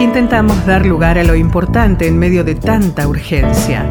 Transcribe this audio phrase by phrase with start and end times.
[0.00, 3.84] intentamos dar lugar a lo importante en medio de tanta urgencia.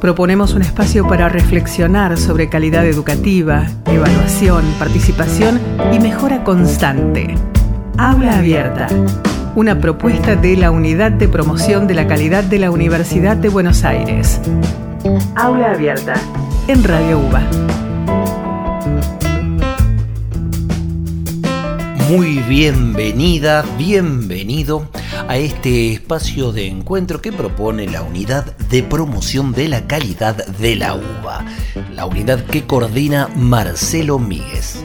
[0.00, 5.60] Proponemos un espacio para reflexionar sobre calidad educativa, evaluación, participación
[5.92, 7.34] y mejora constante.
[7.96, 8.86] Aula Abierta,
[9.56, 13.84] una propuesta de la Unidad de Promoción de la Calidad de la Universidad de Buenos
[13.84, 14.40] Aires.
[15.34, 16.14] Aula Abierta,
[16.68, 18.37] en Radio UBA.
[22.08, 24.88] Muy bienvenida, bienvenido
[25.28, 30.74] a este espacio de encuentro que propone la Unidad de Promoción de la Calidad de
[30.74, 31.44] la UBA,
[31.94, 34.82] la unidad que coordina Marcelo Míguez.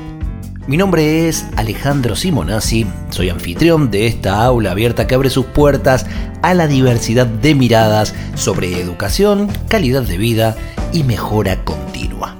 [0.67, 6.05] Mi nombre es Alejandro Simonazzi, soy anfitrión de esta aula abierta que abre sus puertas
[6.41, 10.57] a la diversidad de miradas sobre educación, calidad de vida
[10.91, 12.35] y mejora continua.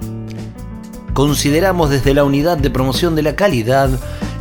[1.13, 3.89] Consideramos desde la Unidad de Promoción de la Calidad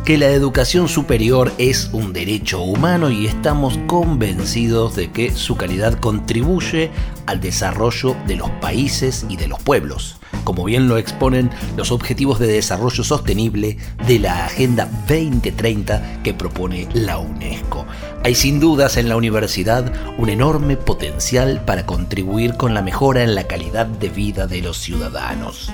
[0.05, 5.97] que la educación superior es un derecho humano y estamos convencidos de que su calidad
[5.97, 6.91] contribuye
[7.25, 12.37] al desarrollo de los países y de los pueblos, como bien lo exponen los Objetivos
[12.39, 17.85] de Desarrollo Sostenible de la Agenda 2030 que propone la UNESCO.
[18.25, 23.35] Hay sin dudas en la universidad un enorme potencial para contribuir con la mejora en
[23.35, 25.71] la calidad de vida de los ciudadanos.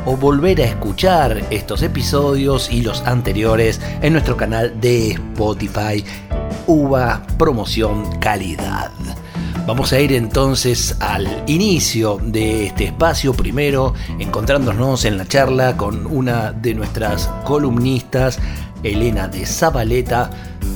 [0.07, 6.03] o volver a escuchar estos episodios y los anteriores en nuestro canal de Spotify
[6.67, 8.91] UVA Promoción Calidad.
[9.65, 16.05] Vamos a ir entonces al inicio de este espacio, primero encontrándonos en la charla con
[16.07, 18.41] una de nuestras columnistas,
[18.83, 20.31] Elena de Zabaleta,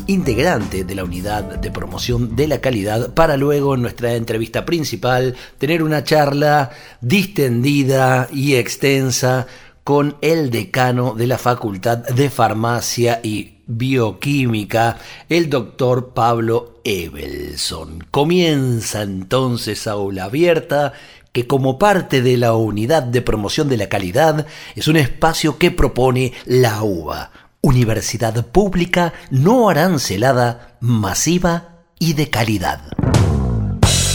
[0.07, 5.35] integrante de la unidad de promoción de la calidad, para luego en nuestra entrevista principal
[5.59, 9.49] tener una charla distendida y extensa
[9.87, 14.99] con el decano de la Facultad de Farmacia y Bioquímica,
[15.29, 18.05] el doctor Pablo Evelson.
[18.11, 20.93] Comienza entonces Aula Abierta,
[21.31, 25.71] que como parte de la unidad de promoción de la calidad es un espacio que
[25.71, 27.31] propone la UBA,
[27.61, 32.81] Universidad Pública no arancelada, masiva y de calidad.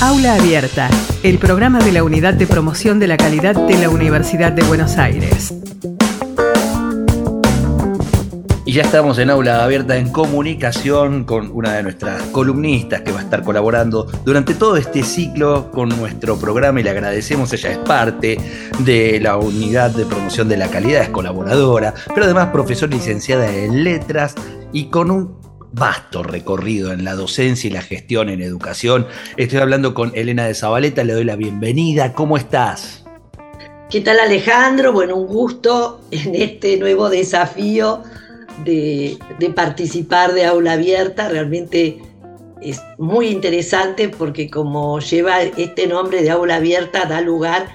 [0.01, 0.89] Aula Abierta,
[1.21, 4.97] el programa de la Unidad de Promoción de la Calidad de la Universidad de Buenos
[4.97, 5.53] Aires.
[8.65, 13.19] Y ya estamos en aula abierta en comunicación con una de nuestras columnistas que va
[13.19, 17.53] a estar colaborando durante todo este ciclo con nuestro programa y le agradecemos.
[17.53, 18.39] Ella es parte
[18.79, 23.83] de la unidad de promoción de la calidad, es colaboradora, pero además profesora licenciada en
[23.83, 24.33] letras
[24.73, 25.40] y con un
[25.71, 29.07] vasto recorrido en la docencia y la gestión en educación.
[29.37, 32.13] Estoy hablando con Elena de Zabaleta, le doy la bienvenida.
[32.13, 33.03] ¿Cómo estás?
[33.89, 34.93] ¿Qué tal Alejandro?
[34.93, 38.03] Bueno, un gusto en este nuevo desafío
[38.63, 39.17] de,
[39.55, 41.29] participar de aula abierta.
[41.29, 41.99] Realmente
[42.61, 47.67] es muy interesante porque como lleva este nombre de aula abierta, da lugar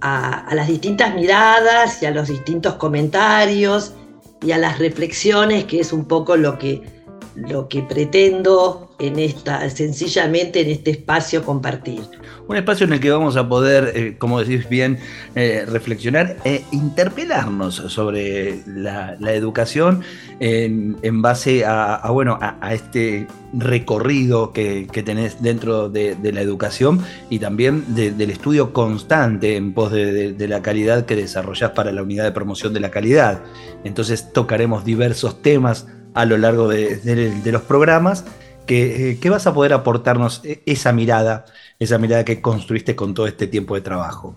[0.00, 3.94] a, a las distintas miradas y a los distintos comentarios
[4.42, 6.99] y a las reflexiones, que es un poco lo que,
[7.48, 12.02] lo que pretendo en esta, sencillamente en este espacio compartir.
[12.48, 14.98] Un espacio en el que vamos a poder, eh, como decís bien,
[15.36, 20.02] eh, reflexionar e interpelarnos sobre la, educación
[20.40, 27.94] en, base a, bueno, a, este recorrido que, tenés dentro de, la educación y también
[27.94, 32.74] del estudio constante en pos de, la calidad que desarrollás para la unidad de promoción
[32.74, 33.42] de la calidad.
[33.84, 38.24] Entonces tocaremos diversos temas a lo largo de, los programas
[38.66, 41.46] que, que, vas a poder aportarnos e, esa mirada
[41.80, 44.36] esa mirada que construiste con todo este tiempo de trabajo.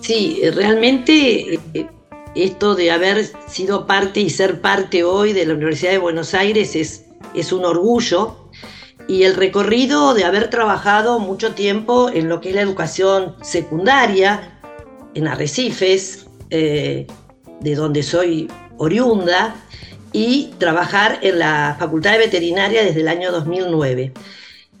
[0.00, 1.86] Sí, realmente eh,
[2.34, 6.74] esto de haber sido parte y ser parte hoy de la Universidad de Buenos Aires
[6.76, 8.48] es, es un orgullo
[9.08, 14.60] y el recorrido de haber trabajado mucho tiempo en lo que es la educación secundaria,
[15.14, 17.08] en Arrecifes, eh,
[17.60, 19.56] de donde soy oriunda,
[20.12, 24.12] y trabajar en la Facultad de Veterinaria desde el año 2009.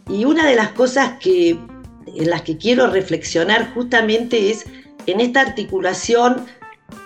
[0.08, 1.58] Y una de las cosas que
[2.06, 4.66] en las que quiero reflexionar justamente es
[5.06, 6.44] en esta articulación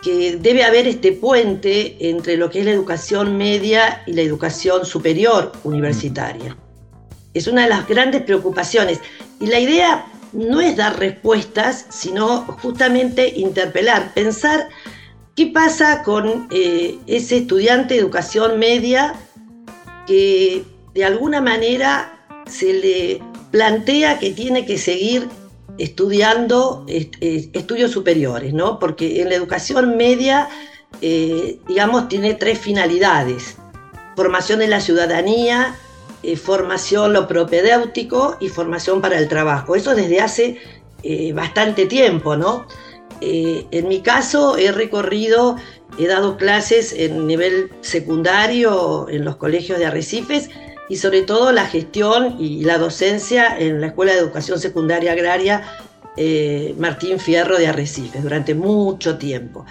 [0.02, 4.84] que debe haber este puente entre lo que es la educación media y la educación
[4.84, 6.56] superior universitaria.
[7.34, 9.00] Es una de las grandes preocupaciones.
[9.40, 14.69] Y la idea no es dar respuestas, sino justamente interpelar, pensar
[15.36, 19.14] ¿Qué pasa con eh, ese estudiante de educación media
[20.06, 25.28] que de alguna manera se le plantea que tiene que seguir
[25.76, 28.78] estudiando estudios superiores, ¿no?
[28.78, 30.48] Porque en la educación media,
[31.02, 33.56] eh, digamos, tiene tres finalidades.
[34.16, 35.76] Formación de la ciudadanía,
[36.22, 39.76] eh, formación lo propedéutico y formación para el trabajo.
[39.76, 40.58] Eso desde hace
[41.34, 42.66] bastante tiempo, ¿no?
[43.20, 45.56] Eh, en mi caso he recorrido,
[45.98, 50.50] he dado clases en nivel secundario en los colegios de arrecifes
[50.88, 55.62] y sobre todo la gestión y la docencia en la Escuela de Educación Secundaria Agraria
[56.16, 59.66] eh, Martín Fierro de Arrecifes durante mucho tiempo.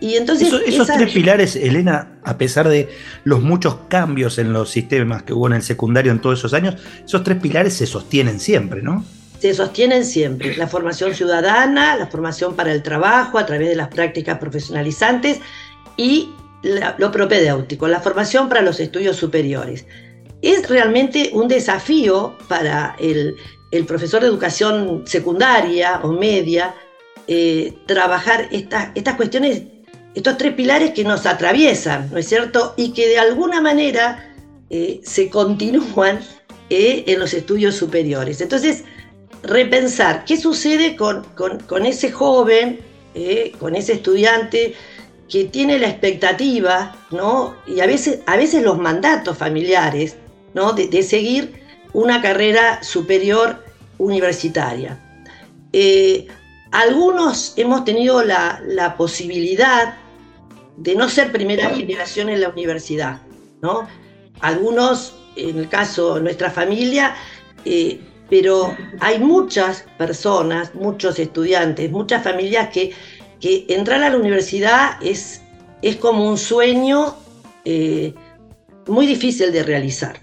[0.00, 2.88] Y entonces esos tres pilares, Elena, a pesar de
[3.24, 6.76] los muchos cambios en los sistemas que hubo en el secundario en todos esos años,
[7.04, 9.04] esos tres pilares se sostienen siempre, ¿no?
[9.40, 10.54] Se sostienen siempre.
[10.56, 15.40] La formación ciudadana, la formación para el trabajo a través de las prácticas profesionalizantes
[15.96, 16.30] y
[16.62, 19.86] lo propedéutico, la formación para los estudios superiores.
[20.42, 23.36] Es realmente un desafío para el,
[23.86, 26.74] profesor de educación secundaria o media
[27.26, 29.62] eh, trabajar estas cuestiones,
[30.14, 32.74] estos tres pilares que nos atraviesan, ¿no es cierto?
[32.76, 34.34] Y que de alguna manera
[34.68, 36.20] eh, se continúan
[36.68, 38.40] eh, en los estudios superiores.
[38.40, 38.84] Entonces,
[39.42, 41.24] repensar qué sucede con,
[41.86, 42.80] ese joven,
[43.14, 44.74] eh, con ese estudiante
[45.28, 47.54] que tiene la expectativa, ¿no?
[47.66, 50.16] Y a veces, a veces los mandatos familiares,
[50.54, 50.72] ¿no?
[50.72, 53.64] De, seguir una carrera superior
[53.98, 54.98] universitaria.
[55.72, 56.26] Eh,
[56.72, 59.94] algunos hemos tenido la, posibilidad
[60.76, 63.22] de no ser primera generación en la universidad,
[63.62, 63.88] ¿no?
[64.40, 67.14] Algunos, en el caso de nuestra familia,
[67.64, 72.94] eh, pero hay muchas personas, muchos estudiantes, muchas familias que,
[73.40, 75.42] que entrar a la universidad es,
[75.82, 77.16] es como un sueño
[77.64, 78.14] eh,
[78.86, 80.20] muy difícil de realizar.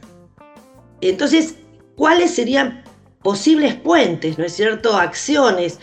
[1.01, 1.55] Entonces,
[1.95, 2.83] ¿cuáles serían
[3.21, 5.79] posibles puentes, no es cierto, acciones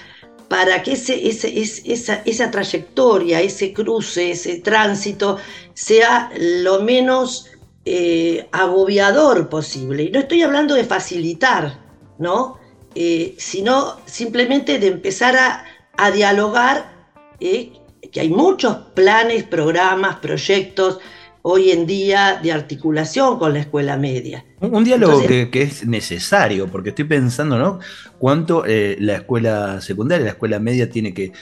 [0.48, 5.36] para que ese, esa, esa, trayectoria, ese cruce, ese tránsito
[5.74, 7.50] sea lo menos
[7.84, 10.04] eh, agobiador posible?
[10.04, 11.83] Y no estoy hablando de facilitar,
[12.24, 12.58] ¿no?
[12.94, 17.72] Eh, sino simplemente de empezar a, dialogar, eh,
[18.10, 20.98] que hay muchos planes, programas, proyectos
[21.42, 24.44] hoy en día de articulación con la escuela media.
[24.60, 27.78] Un, diálogo que, es necesario, porque estoy pensando, ¿no?
[28.18, 31.32] Cuánto eh, la escuela secundaria, la escuela media tiene que,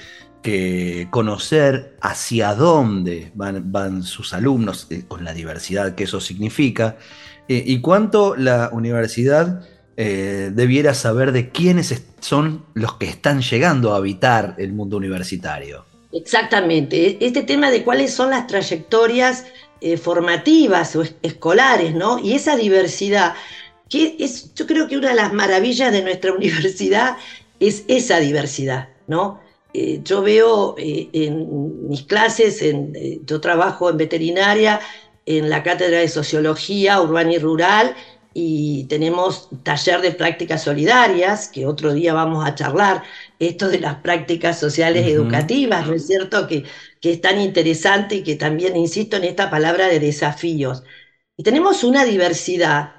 [1.11, 6.97] conocer hacia dónde van, van sus alumnos, con la diversidad que eso significa,
[7.47, 9.63] y cuánto la universidad
[9.97, 15.85] eh, debiera saber de quiénes son los que están llegando a habitar el mundo universitario.
[16.13, 19.45] Exactamente, e-, este tema de cuáles son las trayectorias
[19.81, 22.19] eh, formativas o escolares, ¿no?
[22.19, 23.35] Y esa diversidad,
[23.89, 27.17] que es, yo creo que una de las maravillas de nuestra universidad
[27.61, 29.41] es esa diversidad, ¿no?
[29.75, 32.93] Eh, yo veo en mis clases, en,
[33.25, 34.81] yo trabajo en veterinaria,
[35.27, 37.95] en la cátedra de sociología urbana y rural,
[38.35, 43.03] y tenemos taller de prácticas solidarias, que otro día vamos a charlar,
[43.39, 46.47] esto de las prácticas sociales educativas, ¿no es cierto?
[46.47, 46.65] Que,
[47.01, 50.83] que es tan interesante y que también insisto en esta palabra de desafíos.
[51.37, 52.93] Y tenemos una diversidad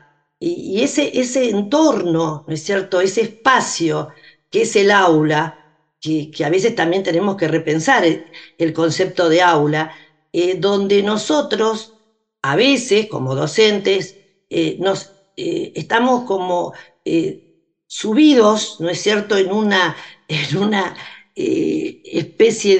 [0.45, 2.99] y, ese, ese entorno, ¿no es cierto?
[3.01, 4.09] Ese espacio
[4.49, 5.57] que es el aula,
[6.01, 9.95] que, que a veces también tenemos que repensar el, concepto de aula,
[10.33, 11.95] eh, donde nosotros,
[12.41, 14.17] a veces como docentes,
[14.49, 16.73] eh, nos eh, estamos como
[17.05, 17.53] eh,
[17.87, 19.95] subidos, ¿no es cierto?, en una,
[20.27, 20.95] en una
[21.35, 22.77] eh, especie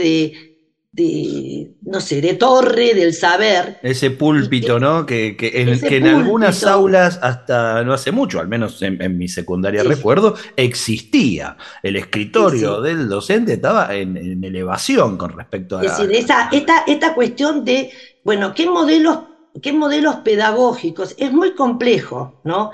[0.93, 3.79] de, no sé, de torre del saber.
[3.81, 5.05] Ese púlpito, ¿no?
[5.07, 11.57] Que, en, algunas aulas, hasta no hace mucho, al menos en, mi secundaria recuerdo, existía.
[11.81, 15.83] El escritorio del docente estaba en, elevación con respecto a...
[15.83, 16.49] Es decir, esta,
[16.85, 17.89] esta cuestión de,
[18.23, 21.15] bueno, ¿qué modelos qué modelos pedagógicos.
[21.17, 22.71] Es muy complejo, ¿no?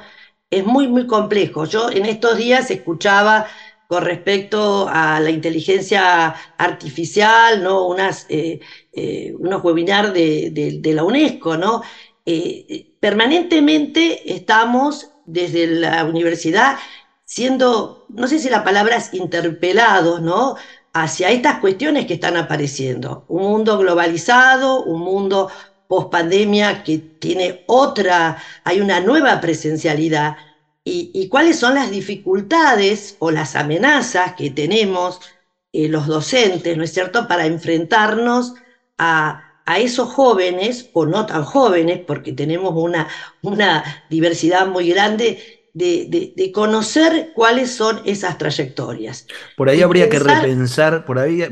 [0.49, 1.65] Es muy, muy complejo.
[1.65, 3.47] Yo en estos días escuchaba
[3.87, 7.87] con respecto a la inteligencia artificial, ¿no?
[7.87, 8.59] Unas, eh,
[8.91, 11.81] eh, unos webinars de, la UNESCO, ¿no?
[12.25, 16.77] Eh, permanentemente estamos desde la universidad
[17.25, 20.55] siendo, no sé si la palabra es interpelados, ¿no?
[20.93, 23.23] Hacia estas cuestiones que están apareciendo.
[23.27, 25.49] Un mundo globalizado, un mundo
[25.89, 30.35] pospandemia que tiene otra, hay una nueva presencialidad
[30.83, 35.19] y, cuáles son las dificultades o las amenazas que tenemos
[35.73, 38.53] eh, los docentes, ¿no es cierto?, para enfrentarnos
[38.97, 39.45] a,
[39.77, 43.07] esos jóvenes, o no tan jóvenes, porque tenemos una,
[43.43, 49.27] una diversidad muy grande, de, conocer cuáles son esas trayectorias.
[49.55, 51.43] Por ahí habría que repensar, por ahí,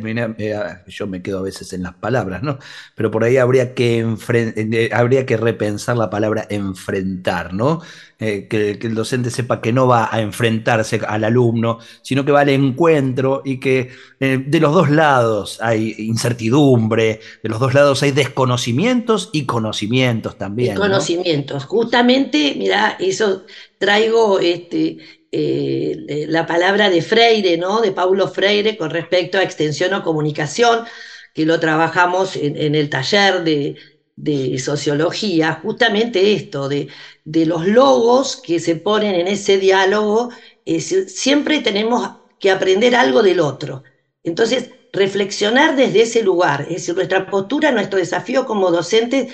[0.88, 2.60] yo me quedo a veces en las palabras, ¿no?
[2.96, 7.82] Pero por ahí habría que, eh, habría que repensar la palabra enfrentar, ¿no?
[8.20, 12.42] Eh, que, el docente sepa que no va a enfrentarse al alumno, sino que va
[12.42, 18.02] al encuentro y que eh, de los dos lados hay incertidumbre, de los dos lados
[18.02, 20.76] hay desconocimientos y conocimientos también.
[20.76, 23.44] Conocimientos, justamente, mira, eso
[23.80, 24.98] traigo este,
[25.32, 27.82] eh, la palabra de Freire, ¿no?
[27.82, 30.86] De Paulo Freire con respecto a extensión o comunicación,
[31.34, 33.76] que lo trabajamos en el taller de
[34.18, 36.90] de sociología, justamente esto, de,
[37.24, 40.30] los logos que se ponen en ese diálogo,
[40.66, 43.84] siempre tenemos que aprender algo del otro.
[44.24, 49.32] Entonces, reflexionar desde ese lugar, es decir, nuestra postura, nuestro desafío como docentes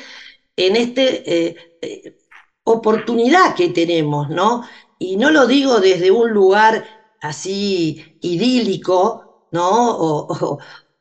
[0.58, 2.18] en esta eh, eh,
[2.64, 4.64] oportunidad que tenemos, ¿no?
[4.98, 6.86] Y no lo digo desde un lugar
[7.20, 10.28] así idílico, ¿no?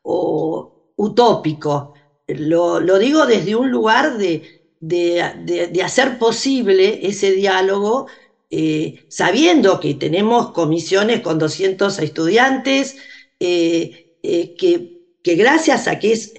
[0.02, 1.92] o, utópico,
[2.26, 4.42] lo, digo desde un lugar de,
[4.80, 8.06] de, hacer posible ese diálogo,
[8.50, 12.94] eh, sabiendo que tenemos comisiones con 200 estudiantes,
[13.40, 13.90] eh,
[14.22, 14.90] eh, que,
[15.22, 16.32] que, gracias a que es,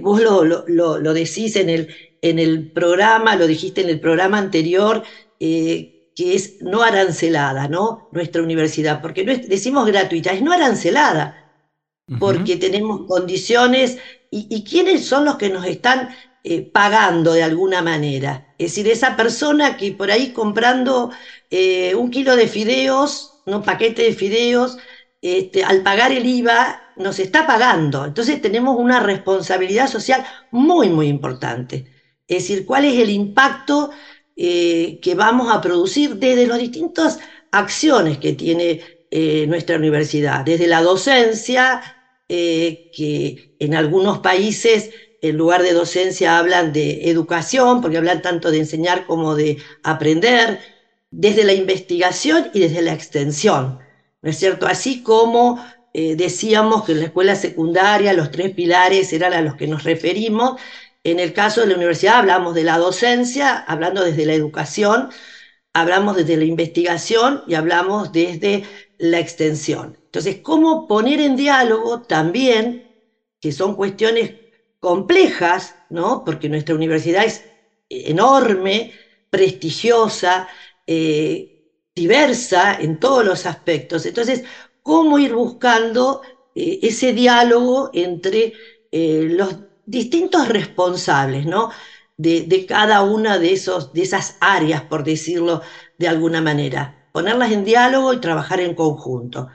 [0.00, 1.88] vos lo, lo, decís en el,
[2.22, 5.02] en el programa, lo dijiste en el programa anterior,
[5.38, 8.08] que es no arancelada, ¿no?
[8.12, 11.52] Nuestra universidad, porque no decimos gratuita, es no arancelada,
[12.18, 13.98] porque tenemos condiciones
[14.30, 16.10] y, quiénes son los que nos están
[16.44, 18.54] eh, pagando de alguna manera.
[18.58, 21.10] Es decir, esa persona que por ahí comprando
[21.50, 24.76] eh, un kilo de fideos, un paquete de fideos,
[25.22, 28.04] este, al pagar el IVA nos está pagando.
[28.04, 31.86] Entonces tenemos una responsabilidad social muy, muy importante.
[32.30, 33.90] Es decir, cuál es el impacto
[34.36, 37.18] eh, que vamos a producir desde las distintas
[37.50, 38.80] acciones que tiene
[39.48, 41.80] nuestra universidad, desde la docencia,
[42.32, 48.52] eh, que en algunos países en lugar de docencia hablan de educación, porque hablan tanto
[48.52, 50.60] de enseñar como de aprender,
[51.10, 53.80] desde la investigación y desde la extensión,
[54.22, 54.68] ¿no es cierto?
[54.68, 55.60] Así como
[55.92, 59.82] eh, decíamos que en la escuela secundaria los tres pilares eran a los que nos
[59.82, 60.52] referimos,
[61.04, 65.08] en el caso de la universidad hablamos de la docencia, hablando desde la educación,
[65.72, 68.64] hablamos desde la investigación y hablamos desde
[68.98, 69.98] la extensión.
[70.06, 72.84] Entonces, ¿cómo poner en diálogo también,
[73.40, 74.34] que son cuestiones
[74.78, 76.22] complejas, ¿no?
[76.24, 77.46] Porque nuestra universidad es
[77.88, 78.92] enorme,
[79.30, 80.48] prestigiosa,
[80.86, 81.48] eh,
[81.94, 84.06] diversa en todos los aspectos.
[84.06, 84.42] Entonces,
[84.82, 86.20] ¿cómo ir buscando
[86.54, 88.52] eh, ese diálogo entre
[88.90, 89.56] eh, los
[89.90, 91.70] distintos responsables, ¿no?
[92.16, 95.62] De, de, cada una de, esos, de esas áreas, por decirlo
[95.98, 97.08] de alguna manera.
[97.12, 99.48] Ponerlas en diálogo y trabajar en conjunto.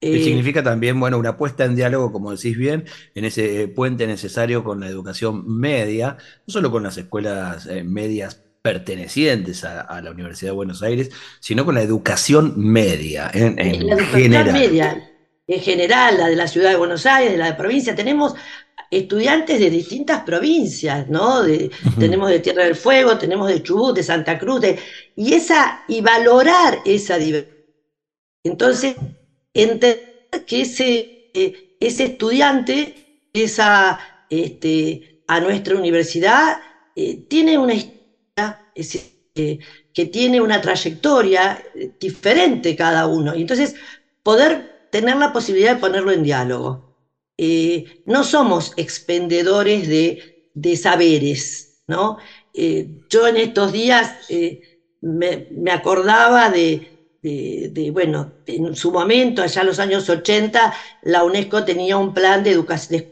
[0.00, 4.62] Eh, significa también, bueno, una puesta en diálogo, como decís bien, en ese puente necesario
[4.62, 10.50] con la educación media, no solo con las escuelas eh, medias pertenecientes a, la Universidad
[10.50, 13.62] de Buenos Aires, sino con la educación media en, la
[13.94, 14.52] educación general.
[14.52, 15.10] media,
[15.46, 18.34] en general, la de la ciudad de Buenos Aires, de la de provincia, tenemos
[18.90, 21.42] estudiantes de distintas provincias, ¿no?
[21.98, 24.60] Tenemos de Tierra del Fuego, tenemos de Chubut, de Santa Cruz,
[25.14, 27.52] y esa, y valorar esa diversidad.
[28.44, 28.94] Entonces,
[29.52, 29.98] entender
[30.46, 32.94] que ese, eh, ese estudiante
[33.32, 36.56] esa, este, a nuestra universidad
[36.94, 38.62] eh, tiene una historia,
[39.92, 43.34] que tiene una trayectoria eh, diferente cada uno.
[43.34, 43.74] Y entonces
[44.22, 46.85] poder tener la posibilidad de ponerlo en diálogo.
[48.04, 50.22] No somos expendedores de,
[50.54, 52.16] de saberes, ¿no?
[52.52, 54.10] yo en estos días
[55.02, 61.24] me, me acordaba de, de, bueno, en su momento, allá en los años 80, la
[61.24, 62.52] UNESCO tenía un plan de,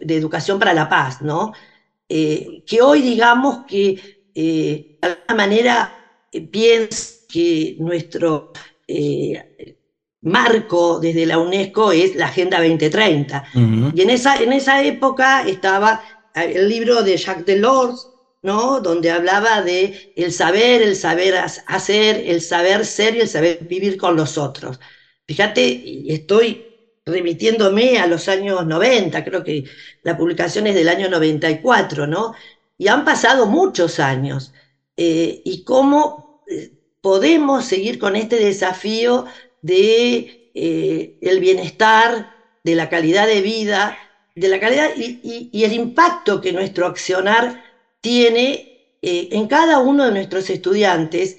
[0.01, 1.53] de, educación para la paz, ¿no?
[2.09, 4.01] Eh, que hoy digamos que
[4.35, 5.95] eh, de alguna manera
[6.31, 8.51] eh, piensa que nuestro
[10.25, 13.45] marco desde la UNESCO es la Agenda 2030.
[13.91, 16.03] Y en esa, en esa época estaba
[16.33, 18.11] el libro de Jacques Delors,
[18.43, 18.81] ¿no?
[18.81, 21.35] Donde hablaba de el saber, el saber
[21.67, 24.79] hacer, el saber ser y el saber vivir con los otros.
[25.27, 26.71] Fíjate, estoy
[27.07, 29.65] remitiéndome a los años 90, creo que
[30.03, 32.33] la publicación es del año 94, ¿no?
[32.79, 34.53] Y han pasado muchos años.
[34.97, 39.27] Eh, y cómo eh, podemos seguir con este desafío
[39.65, 43.97] de eh, el bienestar, de la calidad de vida,
[44.35, 47.63] de la calidad y, el impacto que nuestro accionar
[48.03, 51.39] tiene eh, en cada uno de nuestros estudiantes,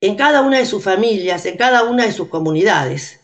[0.00, 3.20] en cada una de sus familias, en cada una de sus comunidades.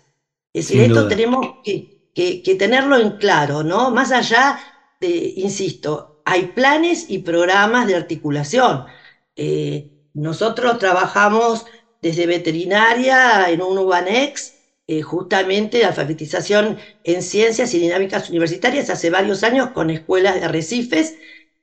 [0.52, 3.92] Es decir, esto tenemos que, que, tenerlo en claro, ¿no?
[3.92, 4.58] Más allá
[5.00, 8.84] de, insisto, hay planes y programas de articulación.
[9.36, 11.66] Eh, nosotros trabajamos
[12.00, 14.54] desde veterinaria en un UBANEX,
[14.86, 21.14] eh, justamente alfabetización en ciencias y dinámicas universitarias hace varios años con escuelas de arrecifes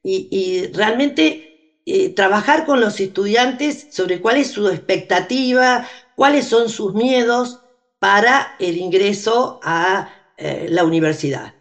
[0.03, 1.43] y, realmente
[1.85, 7.59] eh, trabajar con los estudiantes sobre cuál es su expectativa, cuáles son sus miedos
[7.99, 11.53] para el ingreso a eh, la universidad.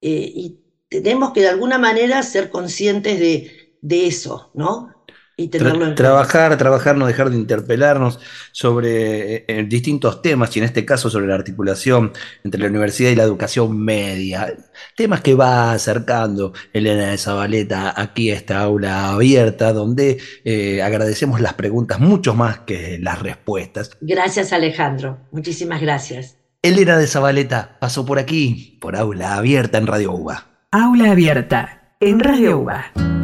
[0.00, 0.54] y
[0.88, 4.97] tenemos que de alguna manera ser conscientes de, de eso, ¿no?
[5.46, 8.18] Trabajar, trabajar, no dejar de interpelarnos
[8.50, 13.14] sobre eh, distintos temas y en este caso sobre la articulación entre la universidad y
[13.14, 14.52] la educación media.
[14.96, 21.40] Temas que va acercando Elena de Zabaleta aquí a esta aula abierta donde eh, agradecemos
[21.40, 23.92] las preguntas mucho más que las respuestas.
[24.00, 26.36] Gracias Alejandro, muchísimas gracias.
[26.62, 30.46] Elena de Zabaleta pasó por aquí, por aula abierta en Radio UBA.
[30.72, 33.17] Aula abierta en Radio UBA.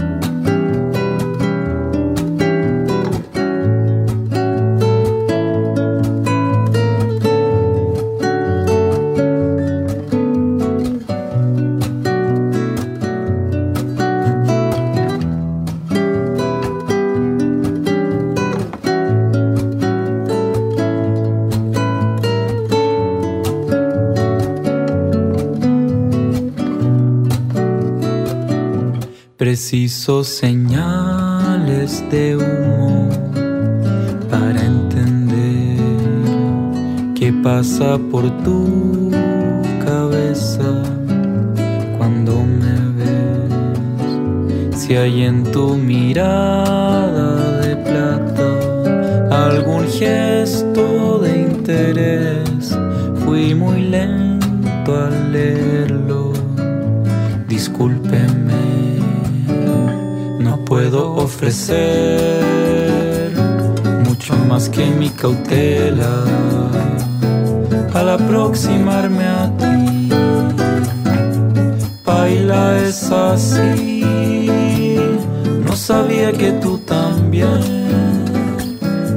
[38.45, 39.11] Tu
[39.85, 40.83] cabeza
[41.97, 44.79] cuando me ves.
[44.81, 52.77] Si hay en tu mirada de plata algún gesto de interés,
[53.25, 56.33] fui muy lento al leerlo.
[57.49, 58.65] Discúlpeme
[60.65, 61.73] puedo ofrecer
[64.05, 66.25] mucho más que mi cautela
[68.15, 70.09] al aproximarme a ti.
[72.05, 75.01] Baila es así,
[75.65, 77.61] no sabía que tú también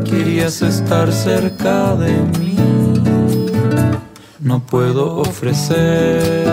[0.04, 2.56] querías estar cerca de mí.
[4.40, 6.48] No puedo ofrecer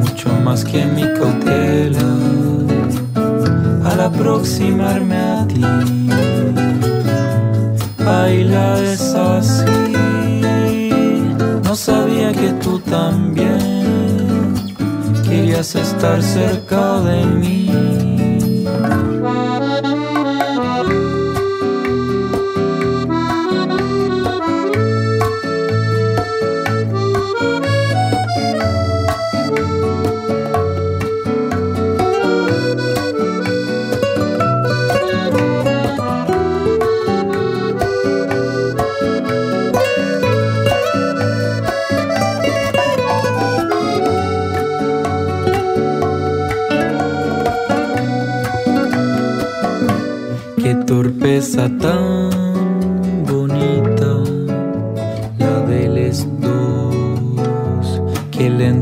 [0.00, 2.08] mucho más que mi cautela
[4.00, 5.97] aproximarme a ti.
[11.78, 14.52] Sabía que tú también
[15.28, 17.70] querías estar cerca de mí.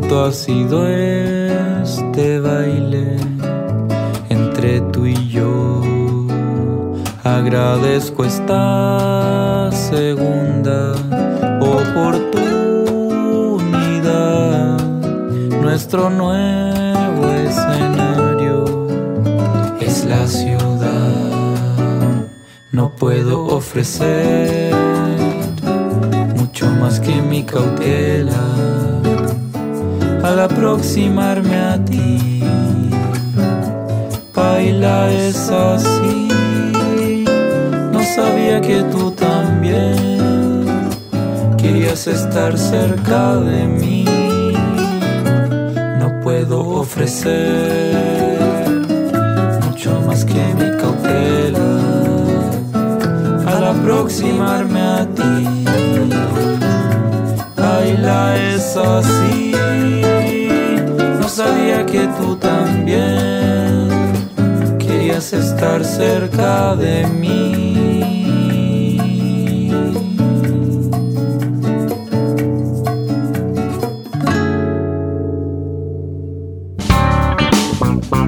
[0.06, 3.16] Lento ha sido este baile
[4.28, 5.82] entre tú y yo.
[7.24, 10.92] Agradezco esta segunda
[11.60, 12.38] oportunidad,
[15.60, 18.86] nuestro nuevo escenario
[19.80, 20.86] es la ciudad.
[22.70, 24.72] No puedo ofrecer
[26.36, 28.75] mucho más que mi cautela
[30.26, 32.42] al aproximarme a ti.
[34.34, 36.28] Baila es así,
[37.92, 40.66] no sabía que tú también
[41.56, 44.04] querías estar cerca de mí.
[46.00, 48.38] No puedo ofrecer
[49.64, 51.76] mucho más que mi cautela
[53.66, 55.64] aproximarme a ti.
[57.56, 59.52] Baila es así,
[61.36, 63.88] sabía que tú también
[64.78, 68.00] querías estar cerca de mí.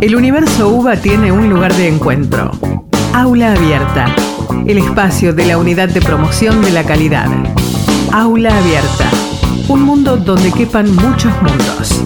[0.02, 2.50] El universo UBA tiene un lugar de encuentro.
[3.14, 4.14] Aula Abierta,
[4.66, 7.30] el espacio de la Unidad de Promoción de la Calidad.
[8.12, 9.10] Aula Abierta,
[9.68, 11.97] un mundo donde quepan muchos mundos.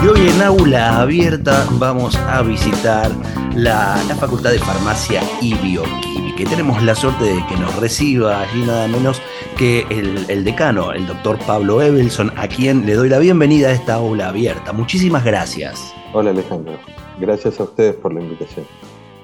[0.00, 3.10] Y hoy en Aula Abierta vamos a visitar
[3.56, 6.42] la, Facultad de Farmacia y Bioquímica.
[6.42, 9.20] Y tenemos la suerte de que nos reciba allí nada menos
[9.56, 13.72] que el, el, decano, el doctor Pablo Evelson, a quien le doy la bienvenida a
[13.72, 14.72] esta aula abierta.
[14.72, 15.92] Muchísimas gracias.
[16.12, 16.78] Hola Alejandro,
[17.18, 18.66] gracias a ustedes por la invitación.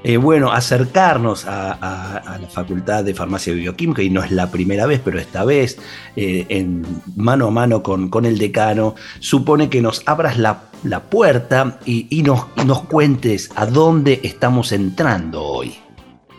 [0.06, 4.84] Eh, bueno, acercarnos a, la Facultad de Farmacia y Bioquímica, y no es la primera
[4.84, 5.78] vez, pero esta vez
[6.14, 6.84] eh, en
[7.16, 10.60] mano a mano con, el decano, supone que nos abras la,
[11.08, 15.74] puerta y, nos, nos, cuentes a dónde estamos entrando hoy.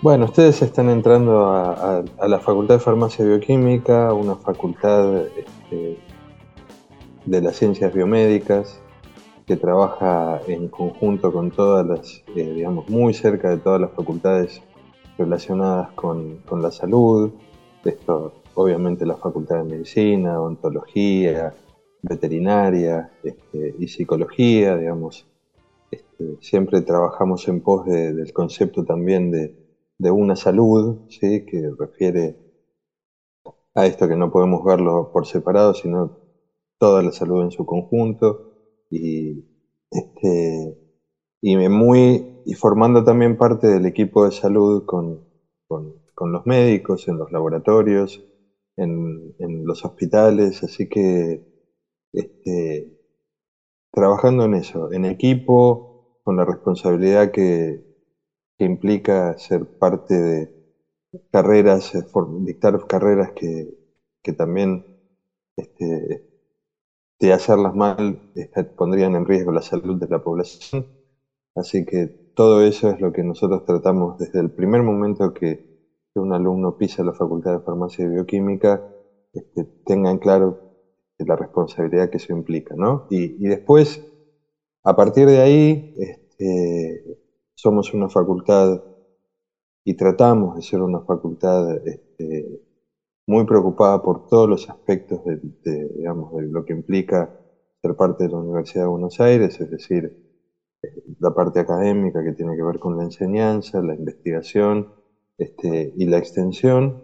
[0.03, 5.97] Bueno, ustedes están entrando a, la Facultad de Farmacia y Bioquímica, una facultad este,
[7.25, 8.79] de las ciencias biomédicas,
[9.45, 14.61] que trabaja en conjunto con todas las, eh, digamos, muy cerca de todas las facultades
[15.17, 17.31] relacionadas con, la salud.
[17.83, 21.53] Esto, obviamente, la facultad de medicina, ontología,
[22.01, 25.27] veterinaria este, y psicología, digamos.
[25.91, 31.45] Este, siempre trabajamos en pos del concepto también de, una salud, ¿sí?
[31.45, 32.35] que refiere
[33.75, 36.17] a esto que no podemos verlo por separado, sino
[36.79, 38.54] toda la salud en su conjunto
[38.89, 39.45] y,
[39.91, 40.77] este,
[41.41, 45.23] y, muy, y formando también parte del equipo de salud con,
[45.67, 48.23] con, los médicos, en los laboratorios,
[48.77, 51.43] en, en los hospitales, así que
[52.13, 52.87] este,
[53.91, 57.83] trabajando en eso, en equipo, con la responsabilidad que,
[58.57, 60.51] que implica ser parte de
[61.31, 61.91] carreras,
[62.41, 63.73] dictar carreras que,
[64.23, 64.85] que también
[65.55, 66.25] este,
[67.25, 70.85] de hacerlas mal este, pondrían en riesgo la salud de la población.
[71.55, 75.63] Así que todo eso es lo que nosotros tratamos desde el primer momento que,
[76.15, 78.81] un alumno pisa la Facultad de Farmacia y Bioquímica,
[79.33, 80.57] este, tengan claro
[81.17, 82.73] la responsabilidad que eso implica.
[82.77, 83.05] ¿no?
[83.09, 84.01] Y, después,
[84.83, 87.19] a partir de ahí, este,
[87.53, 88.81] somos una facultad
[89.83, 92.61] y tratamos de ser una facultad este,
[93.27, 97.29] muy preocupada por todos los aspectos de, digamos, de lo que implica
[97.81, 100.05] ser parte de la Universidad de Buenos Aires, es decir,
[100.81, 100.87] eh,
[101.19, 104.93] la parte académica que tiene que ver con la enseñanza, la investigación
[105.37, 107.03] este, y la extensión.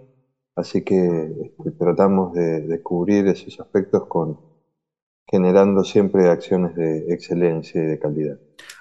[0.56, 4.40] Así que este, tratamos de, cubrir esos aspectos con
[5.26, 8.38] generando siempre acciones de excelencia y de calidad.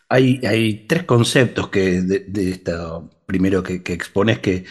[0.08, 4.64] Hay, hay tres conceptos que de, de esto primero que expones que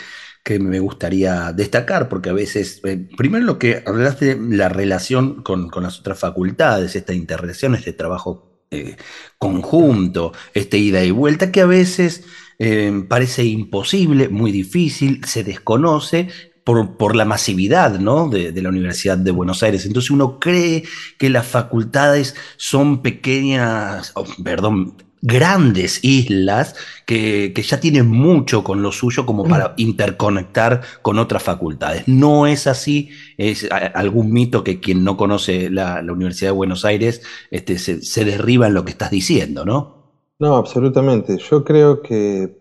[0.44, 5.70] que me gustaría destacar, porque a veces, eh, primero lo que hablaste, la relación con,
[5.82, 8.96] las otras facultades, esta interrelación, este trabajo eh,
[9.38, 12.24] conjunto, este ida y vuelta, que a veces
[12.58, 16.30] eh, parece imposible, muy difícil, se desconoce,
[16.64, 18.30] por, por, la masividad ¿no?
[18.30, 19.86] de, de, la Universidad de Buenos Aires.
[19.88, 20.84] Entonces uno cree
[21.18, 29.26] que las facultades son pequeñas, perdón, grandes islas que, ya tienen mucho con lo suyo
[29.26, 29.74] como para mm.
[29.78, 32.08] interconectar con otras facultades.
[32.08, 37.22] No es así, es algún mito que quien no conoce la, Universidad de Buenos Aires
[37.52, 40.00] este, se, derriba en lo que estás diciendo, ¿no?
[40.40, 41.38] No, absolutamente.
[41.38, 42.58] Yo creo que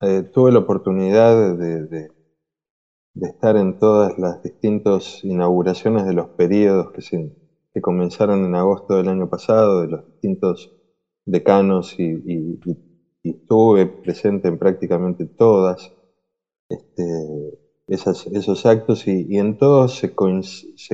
[0.00, 2.10] eh, tuve la oportunidad de, de,
[3.22, 7.32] estar en todas las distintas inauguraciones de los periodos que, se,
[7.72, 10.73] que comenzaron en agosto del año pasado, de los distintos
[11.26, 12.58] decanos y,
[13.22, 15.92] estuve presente en prácticamente todas
[16.68, 20.10] este, esos actos y, en todos se,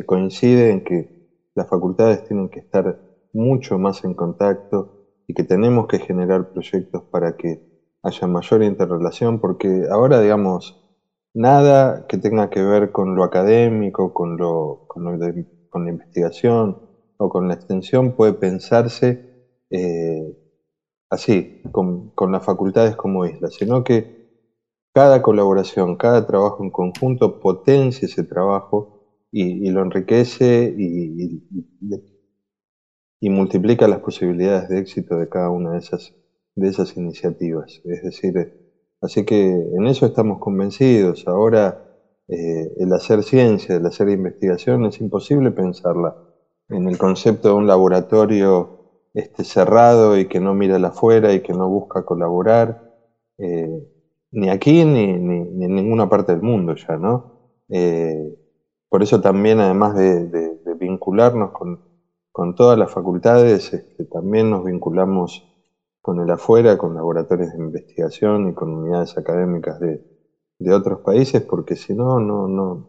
[0.04, 1.08] coincide en que
[1.54, 2.96] las facultades tienen que estar
[3.32, 4.88] mucho más en contacto
[5.26, 7.60] y que tenemos que generar proyectos para que
[8.02, 10.76] haya mayor interrelación, porque ahora, digamos,
[11.34, 16.78] nada que tenga que ver con lo académico, con, lo, con la investigación
[17.18, 19.20] o con la extensión puede pensarse
[19.70, 20.36] eh,
[21.10, 24.06] así, con, las facultades como isla, sino que
[24.94, 28.88] cada colaboración, cada trabajo en conjunto potencia ese trabajo
[29.32, 31.42] y, lo enriquece y,
[33.20, 36.12] y, multiplica las posibilidades de éxito de cada una de esas,
[36.56, 37.80] de esas iniciativas.
[37.84, 38.52] Es decir,
[39.00, 41.24] así que en eso estamos convencidos.
[41.26, 41.78] Ahora,
[42.28, 46.16] eh, el hacer ciencia, el hacer investigación, es imposible pensarla
[46.68, 48.79] en el concepto de un laboratorio
[49.14, 52.78] este, cerrado y que no mira la afuera y que no busca colaborar,
[53.38, 53.86] eh,
[54.32, 57.24] ni aquí ni, en ninguna parte del mundo ya, ¿no?
[57.68, 58.36] Eh,
[58.88, 61.78] por eso también, además de, vincularnos con,
[62.54, 65.44] todas las facultades, este, también nos vinculamos
[66.00, 70.00] con el afuera, con laboratorios de investigación y con unidades académicas de,
[70.58, 72.86] de otros países, porque si no, no, no,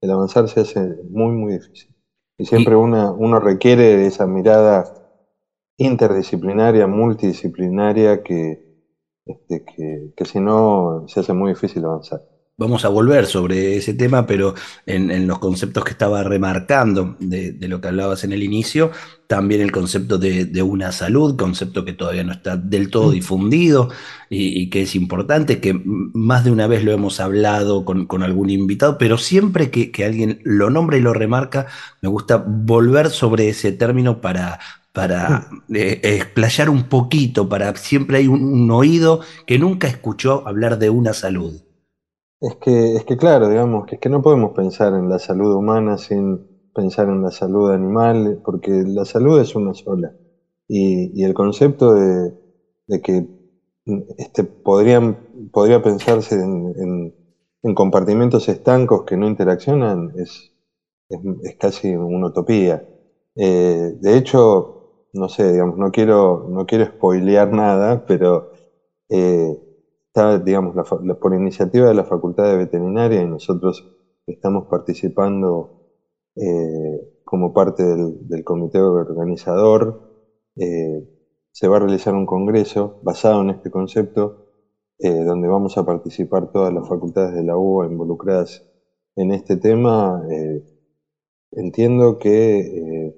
[0.00, 1.94] el avanzar se hace muy, muy difícil.
[2.38, 4.84] Y siempre una, uno requiere esa mirada
[5.84, 8.64] interdisciplinaria, multidisciplinaria, que,
[9.26, 12.22] este, que, que si no se hace muy difícil avanzar
[12.62, 14.54] vamos a volver sobre ese tema, pero
[14.86, 18.92] en, los conceptos que estaba remarcando de, lo que hablabas en el inicio,
[19.26, 23.12] también el concepto de, una salud, concepto que todavía no está del todo mm.
[23.12, 23.90] difundido
[24.30, 28.96] y, que es importante, que más de una vez lo hemos hablado con, algún invitado,
[28.98, 31.66] pero siempre que, alguien lo nombra y lo remarca,
[32.00, 34.60] me gusta volver sobre ese término para,
[34.92, 35.74] para mm.
[35.74, 41.12] eh, explayar un poquito, para siempre hay un oído que nunca escuchó hablar de una
[41.12, 41.62] salud.
[42.40, 45.54] Es que, es que claro, digamos, que es que no podemos pensar en la salud
[45.54, 50.12] humana sin pensar en la salud animal, porque la salud es una sola.
[50.66, 52.32] Y, el concepto de,
[53.02, 53.28] que
[54.18, 57.14] este, podrían, podría pensarse en,
[57.74, 60.52] compartimentos estancos que no interaccionan es,
[61.08, 62.88] es, casi una utopía.
[63.36, 64.81] Eh, de hecho,
[65.12, 68.50] no sé, digamos, no quiero, no quiero spoilear nada, pero
[69.08, 69.56] eh,
[70.06, 70.74] está, digamos,
[71.20, 73.84] por iniciativa de la Facultad de Veterinaria y nosotros
[74.26, 75.82] estamos participando
[76.36, 80.10] eh, como parte del, comité organizador.
[80.56, 81.08] Eh,
[81.50, 84.46] se va a realizar un congreso basado en este concepto,
[84.98, 88.64] eh, donde vamos a participar todas las facultades de la UBA involucradas
[89.16, 90.22] en este tema.
[91.52, 93.14] entiendo que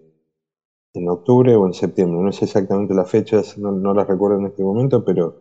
[0.94, 4.46] en octubre o en septiembre, no sé exactamente las fechas, no, no las recuerdo en
[4.46, 5.35] este momento, pero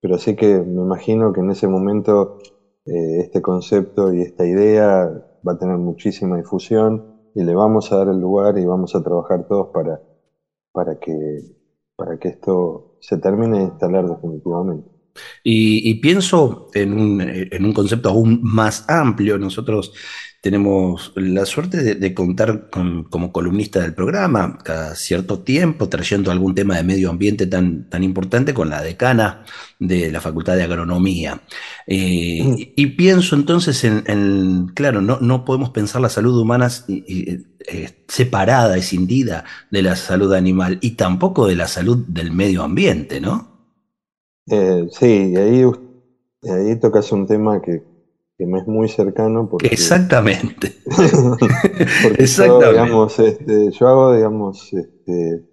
[0.00, 2.38] pero sí que me imagino que en ese momento
[2.86, 5.10] eh, este concepto y esta idea
[5.46, 9.02] va a tener muchísima difusión y le vamos a dar el lugar y vamos a
[9.02, 10.00] trabajar todos para,
[10.72, 11.40] para, que,
[11.96, 14.88] para que esto se termine de instalar definitivamente.
[15.42, 19.36] Y, pienso en un, en un, concepto aún más amplio.
[19.36, 19.92] Nosotros
[20.40, 26.76] tenemos la suerte de, contar como columnista del programa cada cierto tiempo, trayendo algún tema
[26.76, 29.44] de medio ambiente tan, tan importante con la decana
[29.80, 31.40] de la Facultad de Agronomía.
[31.88, 32.56] Eh, mm.
[32.76, 39.44] y, pienso entonces en, claro, no, no, podemos pensar la salud humana eh, separada, escindida
[39.72, 43.58] de la salud animal y tampoco de la salud del medio ambiente, ¿no?
[44.50, 45.64] Eh, sí, y ahí,
[46.44, 47.82] ahí tocas un tema que
[48.38, 49.48] que me es muy cercano.
[49.50, 50.72] Porque, Exactamente.
[50.86, 52.64] porque Exactamente.
[52.64, 55.44] Yo, digamos, este, yo hago, digamos, este,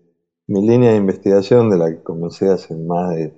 [0.47, 3.33] mi línea de investigación, de la que comencé hace más de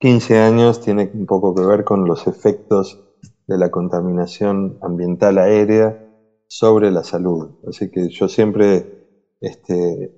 [0.00, 3.02] 15 años, tiene un poco que ver con los efectos
[3.46, 6.02] de la contaminación ambiental aérea
[6.48, 7.58] sobre la salud.
[7.68, 9.06] Así que yo siempre,
[9.40, 10.12] este,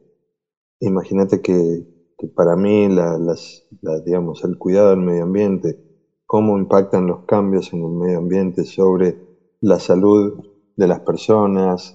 [0.80, 1.98] imagínate que,
[2.34, 3.68] para mí las,
[4.04, 5.88] digamos, el cuidado del medio ambiente,
[6.28, 9.16] cómo impactan los cambios en el medio ambiente sobre
[9.62, 10.44] la salud
[10.76, 11.94] de las personas,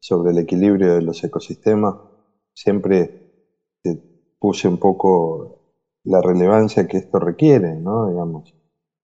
[0.00, 1.96] sobre el equilibrio de los ecosistemas,
[2.54, 3.26] siempre
[4.38, 5.60] puse un poco
[6.04, 8.08] la relevancia que esto requiere, ¿no?
[8.08, 8.54] Digamos,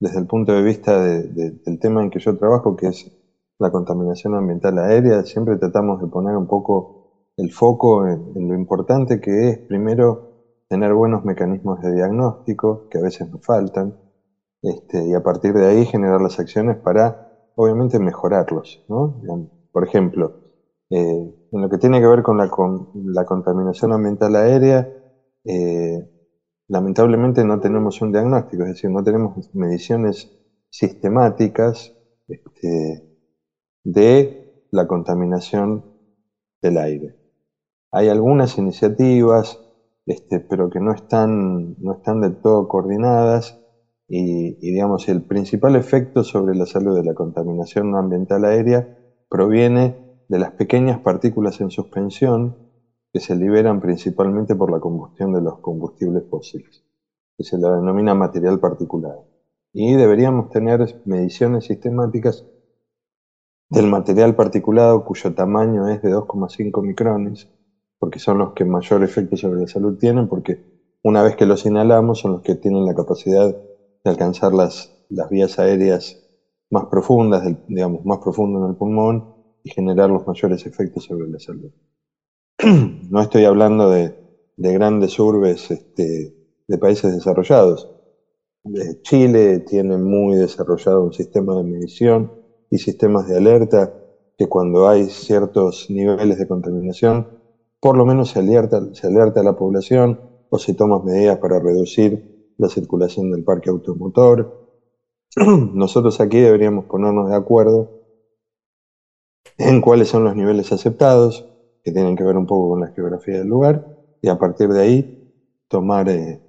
[0.01, 3.13] desde el punto de vista del tema en que yo trabajo, que es
[3.59, 9.21] la contaminación ambiental aérea, siempre tratamos de poner un poco el foco en lo importante
[9.21, 13.95] que es, primero, tener buenos mecanismos de diagnóstico, que a veces nos faltan,
[14.63, 17.17] este, y a partir de ahí generar las acciones para,
[17.57, 18.81] obviamente, mejorarlos.
[19.73, 20.35] Por ejemplo,
[20.91, 22.49] eh, en lo que tiene que ver con la,
[22.95, 24.89] la contaminación ambiental aérea,
[25.45, 26.07] eh,
[26.69, 30.31] lamentablemente no tenemos un diagnóstico, es decir, no tenemos mediciones
[30.71, 31.93] sistemáticas
[32.29, 33.05] este,
[33.85, 35.85] de la contaminación
[36.63, 37.17] del aire.
[37.91, 39.59] Hay algunas iniciativas,
[40.07, 43.62] este, pero que no están, no están del todo coordinadas
[44.09, 48.87] y, digamos, el principal efecto sobre la salud de la contaminación ambiental aérea
[49.29, 49.97] proviene
[50.29, 52.57] de las pequeñas partículas en suspensión
[53.13, 56.83] que se liberan principalmente por la combustión de los combustibles fósiles,
[57.37, 59.27] que se la denomina material particulado.
[59.73, 62.45] Y deberíamos tener mediciones sistemáticas
[63.71, 67.49] del material particulado cuyo tamaño es de 2,5 micrones,
[67.99, 70.61] porque son los que mayor efecto sobre la salud tienen, porque
[71.03, 73.55] una vez que los inhalamos son los que tienen la capacidad
[74.05, 76.19] de alcanzar las, las vías aéreas
[76.71, 81.39] más profundas, digamos, más profundo en el pulmón y generar los mayores efectos sobre la
[81.39, 81.71] salud.
[83.11, 84.15] No estoy hablando de,
[84.57, 86.35] de grandes urbes este,
[86.67, 87.91] de países desarrollados.
[89.03, 92.33] Chile tiene muy desarrollado un sistema de medición
[92.71, 93.93] y sistemas de alerta
[94.39, 97.27] que cuando hay ciertos niveles de contaminación,
[97.81, 101.59] por lo menos se alerta, se alerta a la población o si tomas medidas para
[101.59, 104.61] reducir la circulación del parque automotor.
[105.37, 107.91] Nosotros aquí deberíamos ponernos de acuerdo
[109.59, 111.47] en cuáles son los niveles aceptados,
[111.85, 113.87] que tienen que ver un poco con la geografía del lugar,
[114.21, 115.33] y a partir de ahí
[115.69, 116.41] tomar, eh,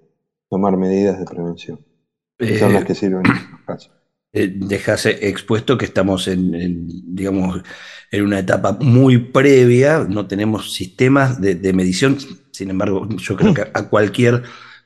[0.50, 1.80] tomar medidas de prevención.
[2.46, 3.92] Que son las Eh, que sirven en estos casos.
[4.34, 7.62] eh, dejas expuesto que estamos en, en, digamos,
[8.12, 12.18] en una etapa muy previa, no tenemos sistemas de, de medición,
[12.52, 14.44] sin embargo, yo creo que a cualquier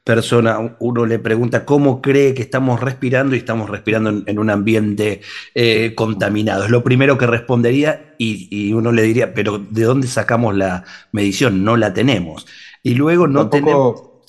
[0.08, 4.50] persona uno le pregunta cómo cree que estamos respirando y estamos respirando en, en un
[4.50, 5.22] ambiente
[5.54, 6.64] eh, contaminado.
[6.64, 10.86] Es lo primero que respondería y, y uno le diría, pero ¿de dónde sacamos la
[11.12, 11.64] medición?
[11.64, 12.48] No la tenemos.
[12.82, 13.96] Y luego no tenemos...
[13.96, 14.24] Tampoco,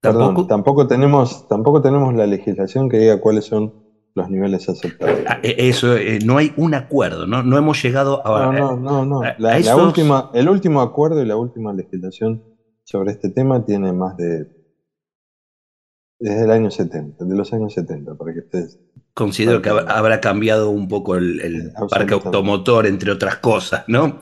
[0.00, 3.72] perdón, Tampoco, tenemos, tampoco tenemos la legislación que diga cuáles son
[4.14, 5.24] los niveles aceptables.
[5.26, 7.42] Ah, eh, Eso, eh, no hay un acuerdo, ¿no?
[7.42, 8.52] No hemos llegado a...
[8.52, 9.22] No, no, no, no.
[9.22, 12.44] La, la esos- última, el último acuerdo y la última legislación
[12.84, 14.46] sobre este tema tiene más de
[16.24, 18.78] desde el año 70, de los años 70, para que ustedes
[19.14, 23.84] Considero que hab- habrá cambiado un poco el, el Sí, parque automotor, entre otras cosas,
[23.86, 24.20] ¿no?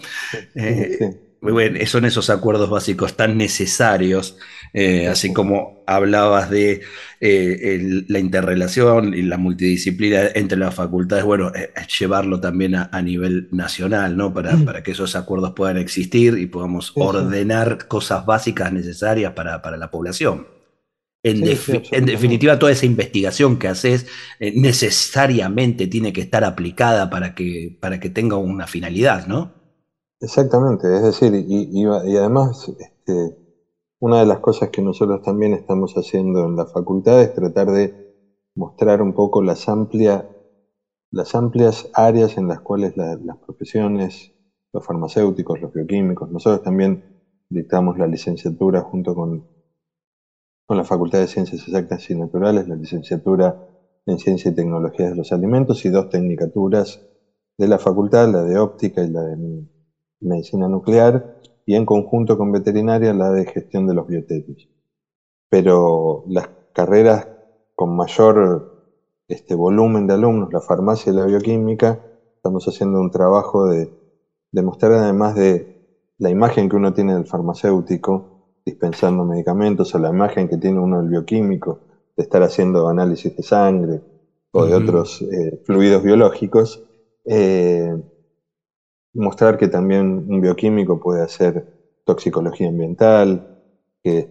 [0.55, 1.07] Eh, Sí.
[1.45, 4.38] Muy bien, son esos acuerdos básicos tan necesarios,
[4.73, 6.83] eh, así como hablabas de
[7.21, 12.88] eh, el- la interrelación y la multidisciplina entre las facultades, bueno, eh, llevarlo también a,
[12.93, 14.33] a nivel nacional, ¿no?
[14.33, 19.77] Para, para que esos acuerdos puedan existir y podamos ordenar cosas básicas necesarias para, para
[19.77, 20.47] la población.
[21.25, 22.07] En, Sí, defi- sí, en absolutamente.
[22.07, 24.07] definitiva, toda esa investigación que haces
[24.41, 29.55] eh, necesariamente tiene que estar aplicada para que, para que tenga una finalidad, ¿no?
[30.21, 33.37] Exactamente, es decir, y, y- y además este,
[34.01, 37.95] una de las cosas que nosotros también estamos haciendo en la facultad es tratar de
[38.57, 40.29] mostrar un poco las, amplia,
[41.13, 44.33] las amplias áreas en las cuales la- las profesiones,
[44.73, 47.03] los farmacéuticos, los bioquímicos, nosotros también
[47.51, 49.45] dictamos la licenciatura junto con,
[50.66, 53.57] con la Facultad de Ciencias Exactas y Naturales, la licenciatura
[54.07, 57.01] en Ciencia y Tecnología de los Alimentos y dos tecnicaturas
[57.59, 59.66] de la facultad, la de óptica y la de
[60.20, 64.68] medicina nuclear, y en conjunto con veterinaria la de gestión de los biotéticos.
[65.48, 67.29] Pero las carreras
[67.75, 68.72] con mayor
[69.29, 72.01] este, volumen de alumnos, la farmacia y la bioquímica,
[72.37, 73.92] estamos haciendo un trabajo de,
[74.51, 75.72] de mostrar además de
[76.18, 78.32] la imagen que uno tiene del farmacéutico
[78.64, 81.81] dispensando medicamentos o la imagen que tiene uno del bioquímico
[82.16, 84.03] de estar haciendo análisis de sangre
[84.53, 86.83] o de otros eh, fluidos biológicos,
[87.25, 87.94] eh,
[89.14, 91.64] mostrar que también un bioquímico puede hacer
[92.05, 93.46] toxicología ambiental,
[94.03, 94.29] que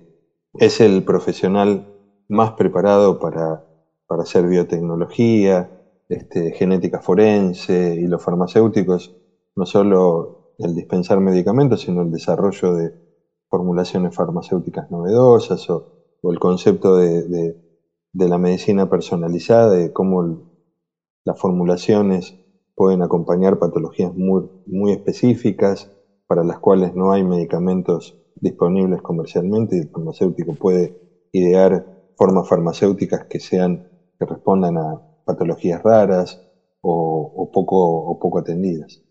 [0.54, 1.88] es el profesional
[2.28, 3.63] más preparado para,
[4.06, 5.70] para hacer biotecnología,
[6.08, 9.12] este, genética forense y los farmacéuticos,
[9.56, 12.91] no solo el dispensar medicamentos, sino el desarrollo de
[13.52, 15.86] formulaciones farmacéuticas novedosas o,
[16.24, 17.58] o el concepto de, de-
[18.14, 20.46] de la medicina personalizada, de cómo el-
[21.26, 22.36] las formulaciones
[22.76, 25.90] pueden acompañar patologías muy, muy específicas
[26.28, 30.94] para las cuales no hay medicamentos disponibles comercialmente y el farmacéutico puede
[31.34, 31.86] idear
[32.18, 33.82] formas farmacéuticas que sean
[34.20, 36.40] que respondan a patologías raras
[36.82, 39.02] o, o poco, o poco atendidas.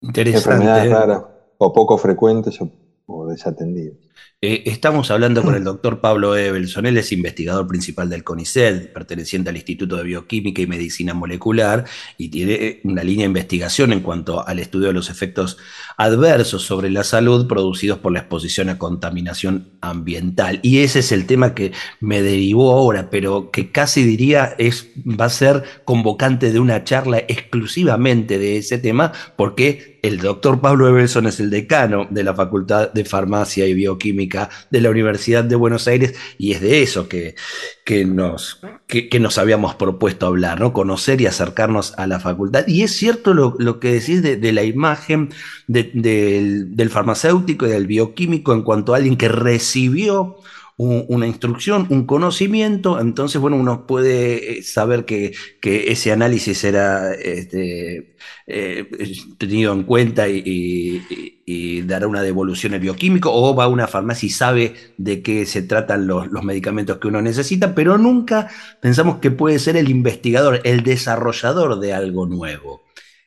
[0.00, 0.80] Interesante.
[0.80, 1.20] Enfermedades raras
[1.58, 2.64] o poco frecuentes o,
[3.08, 4.07] o desatendidas.
[4.40, 9.50] Eh, estamos hablando con el doctor Pablo Evelson, él es investigador principal del CONICET, perteneciente
[9.50, 11.84] al Instituto de Bioquímica y Medicina Molecular,
[12.16, 15.58] y tiene una línea de investigación en cuanto al estudio de los efectos
[15.96, 20.60] adversos sobre la salud producidos por la exposición a contaminación ambiental.
[20.62, 25.24] Y ese es el tema que me derivó ahora, pero que casi diría es, va
[25.24, 31.26] a ser convocante de una charla exclusivamente de ese tema, porque el doctor Pablo Evelson
[31.26, 35.86] es el decano de la Facultad de Farmacia y Bioquímica de la Universidad de Buenos
[35.88, 37.34] Aires y es de eso que,
[37.84, 40.72] que, nos, que, nos habíamos propuesto hablar, ¿no?
[40.72, 42.66] conocer y acercarnos a la facultad.
[42.66, 45.30] Y es cierto lo, lo que decís de, de la imagen
[45.66, 50.36] de- del, del farmacéutico y del bioquímico en cuanto a alguien que recibió
[50.78, 56.64] un- una instrucción, un conocimiento, entonces, bueno, uno puede eh, saber que, que ese análisis
[56.64, 58.16] era este,
[58.46, 58.88] eh,
[59.38, 64.30] tenido en cuenta y dará una devolución el bioquímico, o va a una farmacia y
[64.30, 68.48] sabe de qué se tratan los, los medicamentos que uno necesita, pero nunca
[68.80, 72.82] pensamos que puede ser el investigador, el desarrollador de algo nuevo.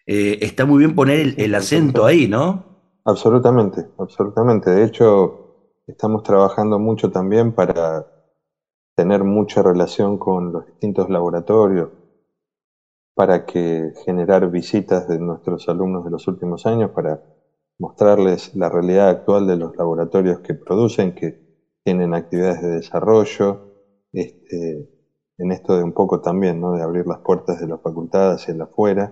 [0.06, 2.70] Eh, está muy bien poner el, el acento ahí, ¿no?
[3.06, 4.70] Absolutamente, absolutamente.
[4.72, 5.41] De hecho,
[5.92, 8.06] estamos trabajando mucho también para
[8.96, 11.90] tener mucha relación con los distintos laboratorios,
[13.16, 17.22] para que generar visitas de nuestros alumnos de los últimos años, para
[17.80, 21.40] mostrarles la realidad actual de los laboratorios que producen, que
[21.84, 23.72] tienen actividades de desarrollo,
[24.14, 24.90] este,
[25.38, 26.74] en esto de un poco también, ¿no?
[26.74, 29.12] de abrir las puertas de la facultad hacia el afuera.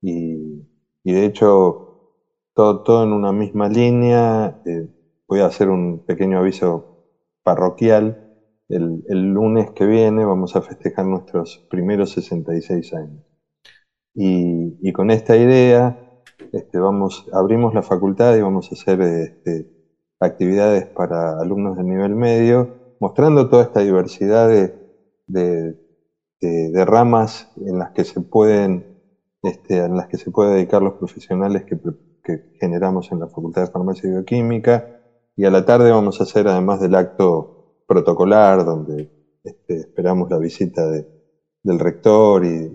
[0.00, 0.62] Y,
[1.04, 2.12] de hecho,
[2.54, 4.60] todo, todo en una misma línea.
[4.64, 4.88] Eh,
[5.28, 7.04] voy a hacer un pequeño aviso
[7.42, 8.24] parroquial.
[8.68, 13.24] El, el, lunes que viene vamos a festejar nuestros primeros 66 años.
[14.14, 16.08] Y, y con esta idea
[16.52, 19.70] este, vamos, abrimos la facultad y vamos a hacer este,
[20.20, 24.74] actividades para alumnos de nivel medio, mostrando toda esta diversidad de,
[25.26, 29.00] de, ramas en las que se pueden,
[29.42, 31.78] este, en las que se puede dedicar los profesionales que,
[32.24, 34.97] que, generamos en la Facultad de Farmacia y Bioquímica.
[35.38, 39.08] Y a la tarde vamos a hacer, además del acto protocolar, donde
[39.44, 41.06] este, esperamos la visita de,
[41.62, 42.68] del rector y,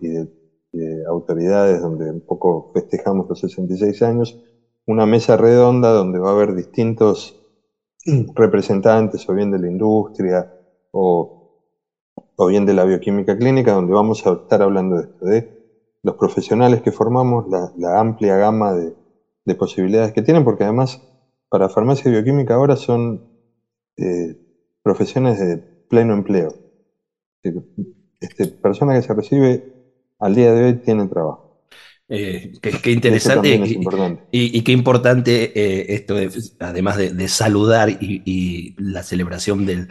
[0.72, 4.40] de autoridades, donde un poco festejamos los 66 años,
[4.88, 7.36] una mesa redonda donde va a haber distintos
[8.34, 10.48] representantes, o bien de la industria,
[10.92, 11.68] o,
[12.38, 16.16] o bien de la bioquímica clínica, donde vamos a estar hablando de esto, de los
[16.16, 18.96] profesionales que formamos, la, amplia gama de,
[19.56, 21.02] posibilidades que tienen, porque además
[21.54, 23.30] para farmacia y bioquímica ahora son
[23.96, 24.36] eh,
[24.82, 26.52] profesiones de pleno empleo.
[28.20, 29.64] Este, persona que se recibe
[30.18, 31.64] al día de hoy tienen trabajo.
[32.10, 33.54] Eh, qué, interesante
[34.32, 36.16] y, qué importante eh, esto,
[36.60, 39.90] además de, saludar y, la celebración del,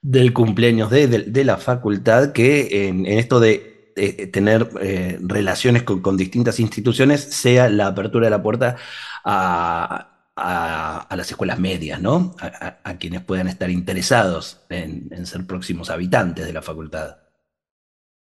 [0.00, 3.92] del cumpleaños de, la facultad, que en, esto de
[4.32, 8.76] tener eh, relaciones con, distintas instituciones sea la apertura de la puerta
[9.22, 12.34] a, las escuelas medias, ¿no?
[12.40, 17.18] A, quienes puedan estar interesados en, ser próximos habitantes de la facultad.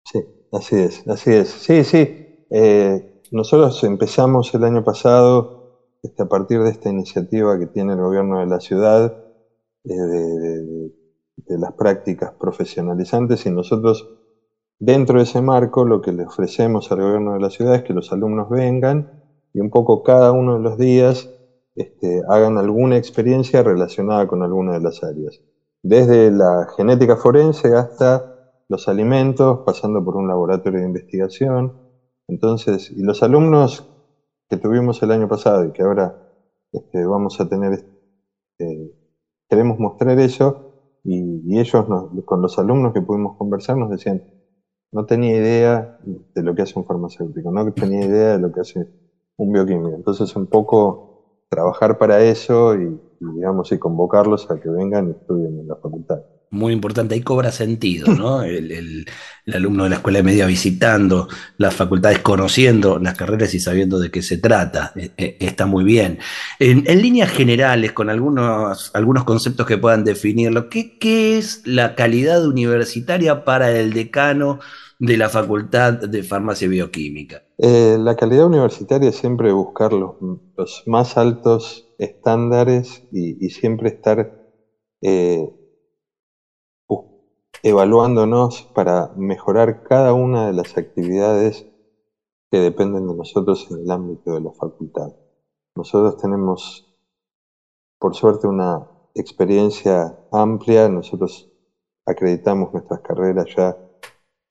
[0.03, 0.19] Sí,
[0.51, 1.49] Así es, así es.
[1.49, 2.45] Sí, sí.
[2.49, 7.99] Eh, nosotros empezamos el año pasado, este, a partir de esta iniciativa que tiene el
[8.01, 9.15] gobierno de la ciudad,
[9.85, 14.09] eh, de, las prácticas profesionalizantes, y nosotros,
[14.77, 17.93] dentro de ese marco, lo que le ofrecemos al gobierno de la ciudad es que
[17.93, 19.23] los alumnos vengan
[19.53, 21.29] y un poco cada uno de los días
[21.75, 25.41] este, hagan alguna experiencia relacionada con alguna de las áreas.
[25.83, 28.23] Desde la genética forense hasta
[28.67, 31.73] los alimentos, pasando por un laboratorio de investigación.
[32.27, 33.85] Entonces, y los alumnos
[34.49, 36.15] que tuvimos el año pasado y que ahora
[36.71, 37.83] este, vamos a tener,
[38.59, 38.91] eh,
[39.49, 40.71] queremos mostrar eso,
[41.03, 41.85] y, ellos
[42.25, 44.21] con los alumnos que pudimos conversar nos decían,
[44.91, 48.59] no tenía idea de lo que hace un farmacéutico, no tenía idea de lo que
[48.59, 48.87] hace
[49.37, 49.95] un bioquímico.
[49.95, 51.10] Entonces, un poco
[51.51, 55.75] trabajar para eso y, y digamos, y convocarlos a que vengan y estudien en la
[55.75, 56.21] facultad
[56.51, 58.43] muy importante, ahí cobra sentido, ¿no?
[58.43, 59.05] El,
[59.53, 61.27] alumno de la escuela media visitando
[61.57, 65.83] las facultades, conociendo las carreras y sabiendo de qué se trata, e, e, está muy
[65.83, 66.19] bien.
[66.59, 72.45] En, líneas generales, con algunos, algunos conceptos que puedan definirlo, ¿qué, ¿qué es la calidad
[72.45, 74.59] universitaria para el decano
[75.01, 77.43] de la Facultad de Farmacia y Bioquímica?
[77.57, 80.13] Eh, la calidad universitaria es siempre buscar los,
[80.85, 84.39] más altos estándares y, siempre estar...
[85.01, 85.57] Eh,
[87.63, 91.67] evaluándonos para mejorar cada una de las actividades
[92.49, 95.15] que dependen de nosotros en el ámbito de la facultad.
[95.75, 96.91] Nosotros tenemos,
[97.99, 100.89] por suerte, una experiencia amplia.
[100.89, 101.51] Nosotros
[102.05, 103.77] acreditamos nuestras carreras ya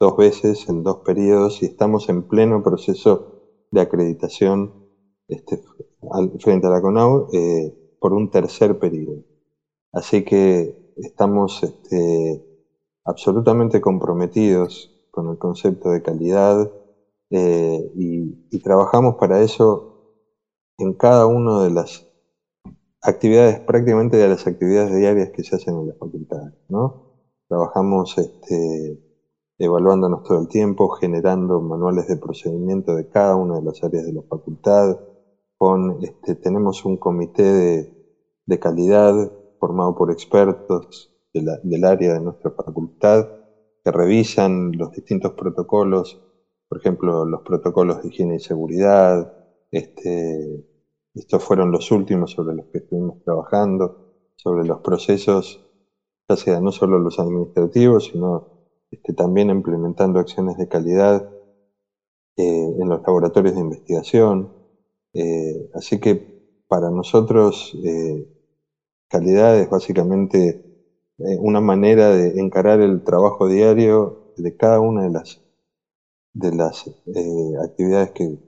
[0.01, 3.23] dos veces en dos periodos y estamos en pleno proceso
[3.71, 4.73] de acreditación
[5.29, 5.61] este,
[6.41, 9.23] frente a la CONAU eh, por un tercer periodo.
[9.93, 12.43] Así que estamos este,
[13.05, 16.71] absolutamente comprometidos con el concepto de calidad
[17.31, 19.83] eh, y, trabajamos para eso
[20.79, 22.07] en cada una de las
[23.03, 26.53] actividades, prácticamente de las actividades diarias que se hacen en la facultad.
[26.69, 26.95] ¿no?
[27.49, 28.99] Trabajamos este,
[29.61, 34.13] evaluándonos todo el tiempo, generando manuales de procedimiento de cada una de las áreas de
[34.15, 34.97] la facultad.
[36.01, 37.93] Este, tenemos un comité de,
[38.47, 39.15] de calidad
[39.59, 43.29] formado por expertos del área de nuestra facultad
[43.85, 46.19] que revisan los distintos protocolos,
[46.67, 49.31] por ejemplo, los protocolos de higiene y seguridad.
[49.71, 50.65] Este,
[51.15, 53.93] estos fueron los últimos sobre los que estuvimos trabajando,
[54.37, 55.61] sobre los procesos,
[56.27, 58.60] ya sea no solo los administrativos, sino
[58.91, 61.25] este, también implementando acciones de calidad
[62.37, 64.51] eh, en los laboratorios de investigación.
[65.13, 66.25] Eh, así que
[66.69, 68.27] para nosotros eh,
[69.09, 70.61] calidad es básicamente
[71.41, 75.39] una manera de encarar el trabajo diario de cada una de las,
[76.33, 76.85] de las
[77.63, 78.39] actividades que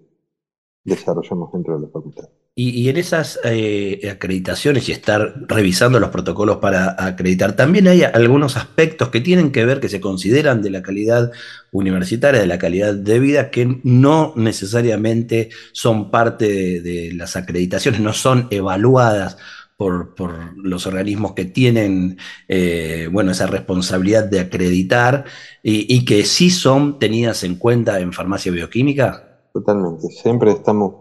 [0.85, 2.29] desarrollamos dentro de la facultad.
[2.55, 8.59] Y, en esas eh, acreditaciones y estar revisando los protocolos para acreditar, también hay algunos
[8.59, 11.33] aspectos que tienen que ver, que se consideran de la calidad
[11.71, 18.13] universitaria, de la calidad de vida, que no necesariamente son parte de, las acreditaciones, no
[18.13, 19.39] son evaluadas
[19.79, 20.15] por,
[20.57, 25.25] los organismos que tienen eh, bueno, esa responsabilidad de acreditar
[25.63, 29.49] y, y, que sí son tenidas en cuenta en farmacia bioquímica?
[29.55, 30.95] Totalmente, siempre estamos,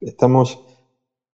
[0.00, 0.65] estamos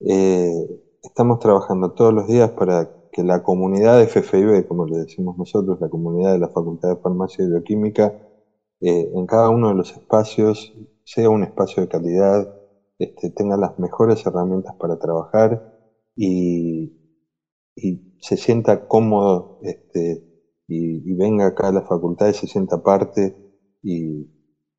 [0.01, 0.67] eh,
[1.03, 5.81] estamos trabajando todos los días para que la comunidad de FFIB, como le decimos nosotros,
[5.81, 8.15] la comunidad de la Facultad de Farmacia y Bioquímica,
[8.81, 10.75] eh, en cada uno de los espacios
[11.05, 12.47] sea un espacio de calidad,
[12.99, 15.63] este, tenga las mejores herramientas para trabajar
[16.15, 16.93] y,
[18.19, 20.25] se sienta cómodo este,
[20.67, 23.37] y, venga acá a la facultad y se sienta parte
[23.83, 24.31] y,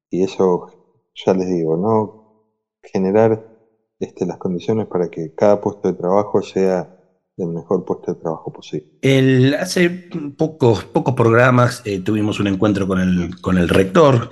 [0.10, 0.68] y eso,
[1.14, 2.44] ya les digo, ¿no?
[2.84, 3.57] Generar
[4.00, 6.94] este, las condiciones para que cada puesto de trabajo sea
[7.38, 8.88] el mejor puesto de trabajo posible.
[9.60, 9.90] Hace
[10.38, 14.30] pocos, pocos programas eh, tuvimos un encuentro con el, con el rector,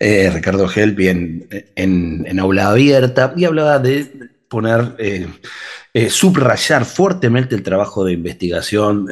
[0.00, 5.28] eh, Ricardo Helpi, en, en, aula abierta, y hablaba de poner, eh,
[5.94, 9.06] eh, subrayar fuertemente el trabajo de investigación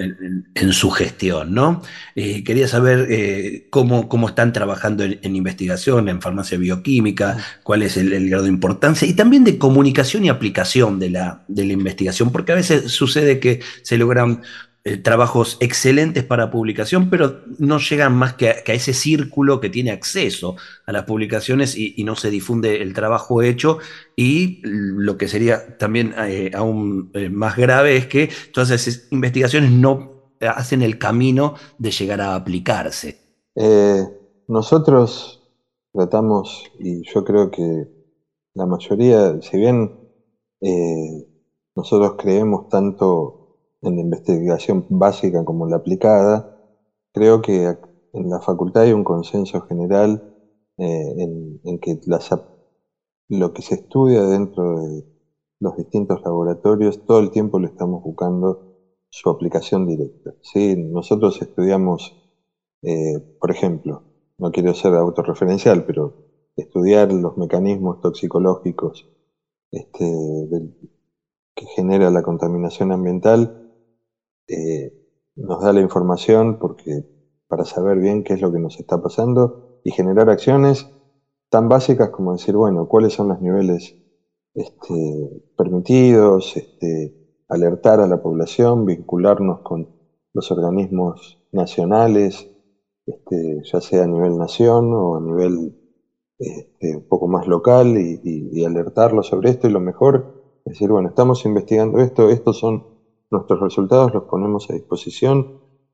[0.52, 1.80] en, su gestión, ¿no?
[2.16, 8.28] Eh, quería saber cómo, cómo, están trabajando en, investigación, en farmacia bioquímica, cuál es el,
[8.28, 12.50] grado de importancia y también de comunicación y aplicación de la, de la investigación, porque
[12.50, 14.42] a veces sucede que se logran
[14.96, 20.56] trabajos excelentes para publicación, pero no llegan más que a, ese círculo que tiene acceso
[20.86, 23.78] a las publicaciones y, no se difunde el trabajo hecho.
[24.16, 29.70] Y lo que sería también eh, aún eh, más grave es que todas esas investigaciones
[29.70, 33.18] no hacen el camino de llegar a aplicarse.
[34.46, 35.42] nosotros
[35.92, 37.88] tratamos, y yo creo que
[38.54, 39.98] la mayoría, si bien
[41.78, 43.37] nosotros creemos tanto
[43.82, 46.46] en la investigación básica como la aplicada,
[47.12, 47.76] creo que
[48.12, 50.22] en la facultad hay un consenso general
[50.78, 51.14] eh,
[51.64, 51.98] en, que
[53.28, 55.04] lo que se estudia dentro de
[55.60, 58.60] los distintos laboratorios, todo el tiempo le estamos buscando
[59.10, 60.34] su aplicación directa.
[60.40, 60.76] ¿sí?
[60.76, 62.14] Nosotros estudiamos,
[62.82, 64.02] eh, por ejemplo,
[64.38, 66.14] no quiero ser autorreferencial, pero
[66.56, 69.08] estudiar los mecanismos toxicológicos
[69.70, 70.04] este,
[71.54, 73.67] que genera la contaminación ambiental
[74.48, 74.92] eh,
[75.36, 77.04] nos da la información porque
[77.46, 80.88] para saber bien qué es lo que nos está pasando y generar acciones
[81.48, 83.96] tan básicas como decir, bueno, cuáles son los niveles
[84.54, 87.14] este, permitidos, este,
[87.48, 89.88] alertar a la población, vincularnos con
[90.34, 92.48] los organismos nacionales,
[93.06, 95.74] este, ya sea a nivel nación o a nivel
[96.80, 99.66] un poco más local y, y alertarlos sobre esto.
[99.66, 100.38] Y lo mejor
[100.68, 102.84] es decir, bueno, estamos investigando esto, estos son
[103.30, 105.46] Nuestros resultados los ponemos a disposición.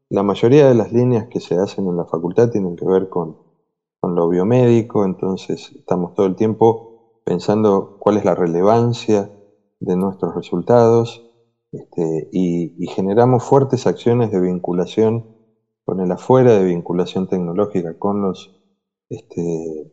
[0.08, 3.42] La mayoría de las líneas que se hacen en la facultad tienen que ver con,
[4.02, 9.30] lo biomédico, entonces estamos todo el tiempo pensando cuál es la relevancia
[9.80, 11.22] de nuestros resultados
[11.72, 15.26] este, y, generamos fuertes acciones de vinculación
[15.86, 18.52] con el afuera, de vinculación tecnológica con los
[19.08, 19.90] este,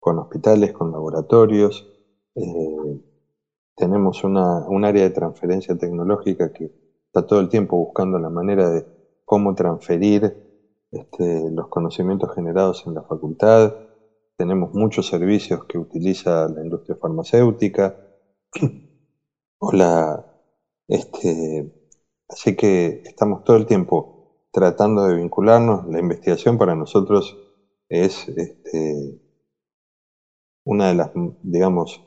[0.00, 1.86] con hospitales, con laboratorios.
[2.34, 3.11] Eh,
[3.76, 6.70] tenemos una, un área de transferencia tecnológica que
[7.06, 8.86] está todo el tiempo buscando la manera de
[9.24, 10.34] cómo transferir
[10.90, 13.74] este, los conocimientos generados en la facultad.
[14.36, 17.96] Tenemos muchos servicios que utiliza la industria farmacéutica.
[20.88, 21.72] este,
[22.28, 25.86] así que estamos todo el tiempo tratando de vincularnos.
[25.88, 27.38] La investigación para nosotros
[27.88, 29.20] es este,
[30.64, 31.10] una de las,
[31.42, 32.00] digamos,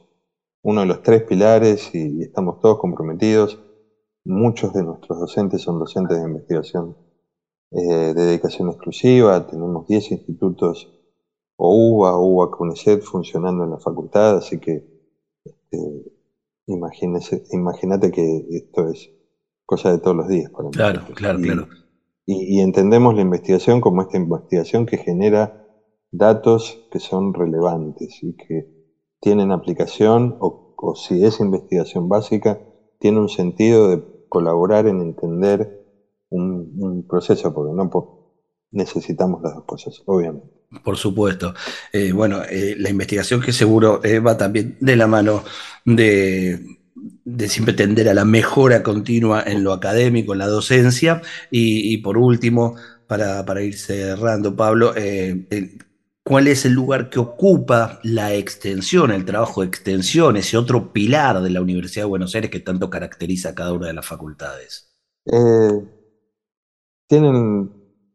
[0.65, 3.61] uno de los tres pilares y, estamos todos comprometidos.
[4.23, 6.97] Muchos de nuestros docentes son docentes de investigación
[7.69, 9.45] eh, de dedicación exclusiva.
[9.45, 10.91] Tenemos 10 institutos
[11.57, 14.83] OUBA, UBA, CUNICET funcionando en la facultad, así que
[15.45, 16.11] este,
[16.65, 19.11] imagínate que esto es
[19.67, 21.67] cosa de todos los días para Claro, claro, claro.
[22.25, 25.63] y entendemos la investigación como esta investigación que genera
[26.11, 28.74] datos que son relevantes y que
[29.25, 32.59] tienen aplicación o, si es investigación básica,
[32.99, 35.83] tiene un sentido de colaborar en entender
[36.29, 37.89] un, proceso, porque no
[38.69, 40.47] necesitamos las dos cosas, obviamente.
[40.83, 41.55] Por supuesto.
[41.91, 45.43] Eh, bueno, eh, la investigación que seguro eh, va también de la mano
[45.85, 46.59] de,
[47.47, 51.23] siempre tender a la mejora continua en lo académico, en la docencia.
[51.49, 52.75] Y, por último,
[53.07, 54.93] para, ir cerrando, Pablo,
[56.25, 61.41] cuál es el lugar que ocupa la extensión, el trabajo de extensión, ese otro pilar
[61.41, 64.91] de la Universidad de Buenos Aires que tanto caracteriza a cada una de las facultades.
[65.25, 65.87] Eh,
[67.07, 67.71] tienen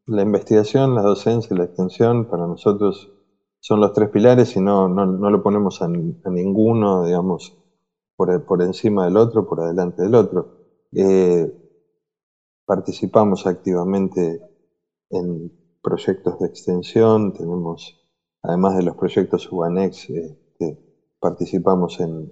[0.06, 3.12] la investigación, la docencia y la extensión, para nosotros
[3.60, 7.56] son los tres pilares y no, no, no lo ponemos a, ninguno, digamos,
[8.16, 10.58] por, por, encima del otro, por adelante del otro.
[10.92, 11.48] Eh,
[12.64, 14.40] participamos activamente
[15.10, 17.99] en proyectos de extensión, tenemos,
[18.42, 20.78] además de los proyectos UANEX, este,
[21.18, 22.30] participamos en,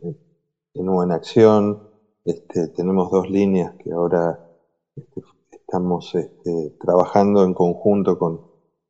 [0.75, 1.81] en, Acción,
[2.25, 4.39] este, tenemos dos líneas que ahora
[4.97, 8.41] este, estamos este, trabajando en conjunto con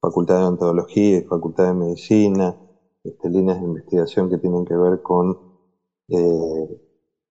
[0.01, 2.57] Facultad de Odontología y Facultad de Medicina,
[3.03, 5.39] este, líneas de investigación que tienen que ver con,
[6.09, 6.81] eh,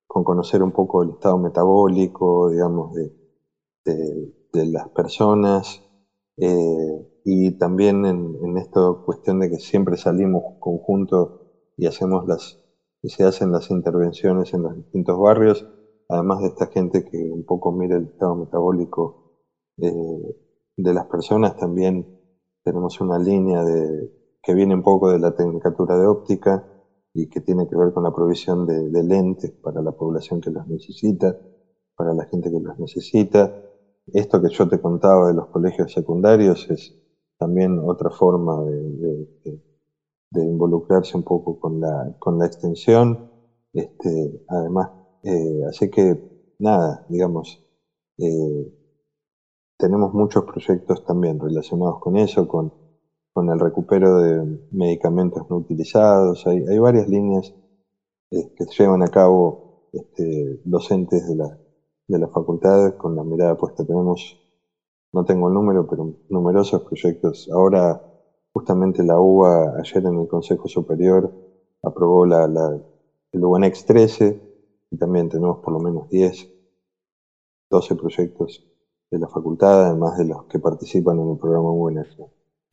[0.05, 3.13] con conocer un poco el estado metabólico, digamos, de,
[4.53, 5.83] las personas,
[6.37, 11.31] eh, y también en, en esta cuestión de que siempre salimos conjuntos
[11.75, 12.57] y hacemos las,
[13.01, 15.65] y se hacen las intervenciones en los distintos barrios,
[16.07, 19.17] además de esta gente que un poco mira el estado metabólico
[19.81, 19.91] eh,
[20.77, 22.07] de las personas, también
[22.63, 24.09] tenemos una línea de,
[24.41, 26.63] que viene un poco de la tecnicatura de óptica
[27.13, 30.65] y que tiene que ver con la provisión de, lentes para la población que los
[30.65, 31.35] necesita,
[31.93, 33.51] para la gente que los necesita.
[34.13, 36.93] Esto que yo te contaba de los colegios secundarios es
[37.37, 39.27] también otra forma de,
[40.33, 43.19] involucrarse un poco con la, con la extensión.
[43.73, 44.89] Este, además,
[45.23, 46.15] eh, así que
[46.59, 47.59] nada, digamos,
[48.19, 48.71] eh,
[49.77, 52.73] tenemos muchos proyectos también relacionados con eso, con,
[53.33, 56.45] con el recupero de medicamentos no utilizados.
[56.47, 57.53] Hay, hay varias líneas
[58.31, 59.59] eh, que llevan a cabo
[59.91, 61.59] este, docentes de la,
[62.07, 63.85] de la facultad con la mirada puesta.
[63.85, 64.37] Tenemos,
[65.13, 67.49] no tengo el número, pero numerosos proyectos.
[67.51, 68.01] Ahora,
[68.53, 71.31] justamente la UBA, ayer en el Consejo Superior,
[71.83, 72.79] aprobó la, la,
[73.31, 74.41] el UNEX 13
[74.91, 76.49] y también tenemos por lo menos 10,
[77.69, 78.63] 12 proyectos
[79.11, 82.07] de la facultad, además de los que participan en el programa UNF.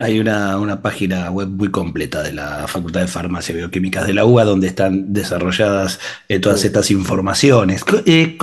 [0.01, 4.15] Hay una, una, página web muy completa de la Facultad de Farmacia y Bioquímicas de
[4.15, 7.85] la UBA donde están desarrolladas eh, todas estas informaciones.
[8.05, 8.37] Eh,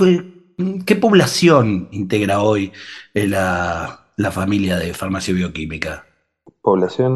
[0.84, 2.72] ¿Qué, población integra hoy
[3.14, 6.04] eh, la, la, familia de Farmacia Bioquímica?
[6.60, 7.14] Población.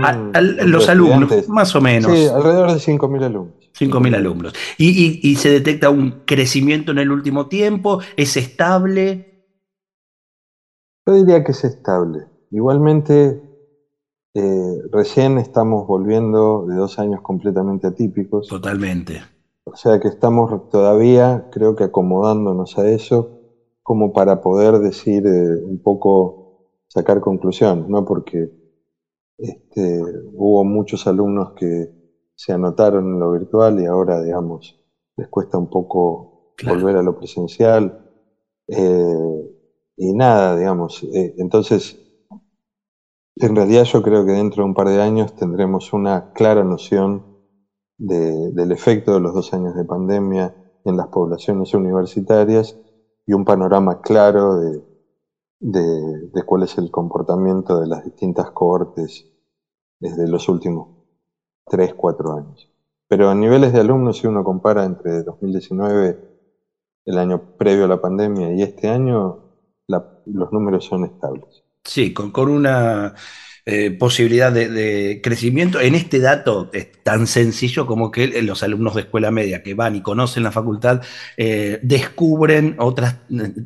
[0.64, 2.12] los alumnos, más o menos.
[2.12, 3.54] Sí, alrededor de 5.000 alumnos.
[3.78, 4.52] 5.000 alumnos.
[4.78, 9.44] Y, y, y se detecta un crecimiento en el último tiempo, es estable.
[11.06, 12.26] Yo diría que es estable.
[12.50, 13.42] Igualmente,
[14.34, 18.48] eh, recién estamos volviendo de dos años completamente atípicos.
[18.48, 19.22] Totalmente.
[19.64, 23.35] O sea que estamos todavía, creo que acomodándonos a eso,
[23.86, 26.34] como para poder decir eh, un poco,
[26.88, 28.04] sacar conclusiones, ¿no?
[28.04, 28.48] Porque
[29.38, 31.86] este, hubo muchos alumnos que
[32.34, 34.76] se anotaron en lo virtual y ahora, digamos,
[35.16, 37.96] les cuesta un poco volver a lo presencial.
[38.66, 39.54] Eh,
[39.96, 41.04] y nada, digamos.
[41.04, 41.96] Eh, entonces,
[43.36, 47.24] en realidad yo creo que dentro de un par de años tendremos una clara noción
[47.98, 52.74] del efecto de los dos años de pandemia en las poblaciones universitarias
[53.26, 54.82] y un panorama claro de,
[55.60, 59.26] de, cuál es el comportamiento de las distintas cohortes
[59.98, 60.88] desde los últimos
[61.66, 62.68] tres, cuatro años.
[63.08, 66.18] Pero a niveles de alumnos, si uno compara entre 2019,
[67.04, 69.38] el año previo a la pandemia, y este año,
[69.86, 71.62] los números son estables.
[71.84, 73.14] Sí, con, con una
[73.68, 75.80] eh, posibilidad de, crecimiento.
[75.80, 79.96] En este dato es tan sencillo como que los alumnos de escuela media que van
[79.96, 81.02] y conocen la facultad
[81.36, 83.22] eh, descubren otra,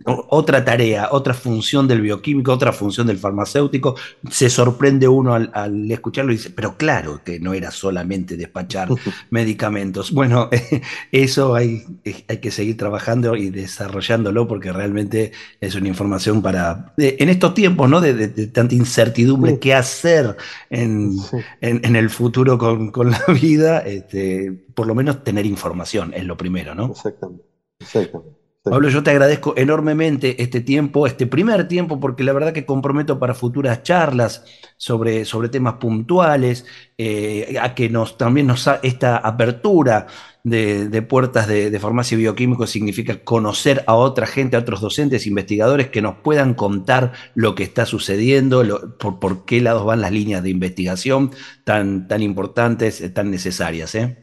[0.07, 3.95] otra tarea, otra función del bioquímico, otra función del farmacéutico.
[4.31, 8.89] Se sorprende uno al, escucharlo y dice, pero claro que no era solamente despachar
[9.29, 10.13] medicamentos.
[10.13, 10.49] Bueno,
[11.13, 11.85] eso hay,
[12.27, 17.91] hay que seguir trabajando y desarrollándolo porque realmente es una información para, en estos tiempos,
[17.91, 18.01] ¿no?
[18.01, 20.37] De, tanta incertidumbre, que hace hacer
[20.71, 21.17] en,
[21.61, 26.87] el futuro con, la vida, este, por lo menos tener información es lo primero, ¿no?
[26.87, 27.45] Exactamente.
[27.79, 28.41] Exactamente.
[28.63, 33.19] Pablo, yo te agradezco enormemente este tiempo, este primer tiempo, porque la verdad que comprometo
[33.19, 34.45] para futuras charlas
[34.77, 36.67] sobre, sobre temas puntuales,
[36.99, 40.07] eh, a que nos también nos esta apertura
[40.45, 45.91] de, puertas de, farmacia y bioquímico significa conocer a otra gente, a otros docentes, investigadores
[45.91, 48.63] que nos puedan contar lo que está sucediendo,
[48.99, 51.31] por, qué lados van las líneas de investigación
[51.65, 53.95] tan, tan importantes, eh, tan necesarias.
[53.95, 54.19] ¿eh?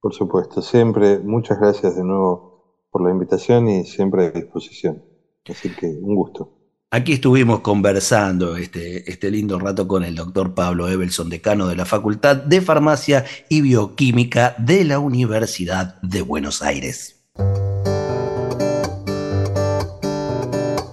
[0.00, 1.18] Por supuesto, siempre.
[1.18, 5.04] Muchas gracias de nuevo por la invitación y siempre a disposición.
[5.48, 6.59] Así que un gusto.
[6.92, 11.84] Aquí estuvimos conversando este, este lindo rato con el doctor Pablo Evelson, decano de la
[11.84, 17.22] Facultad de Farmacia y Bioquímica de la Universidad de Buenos Aires.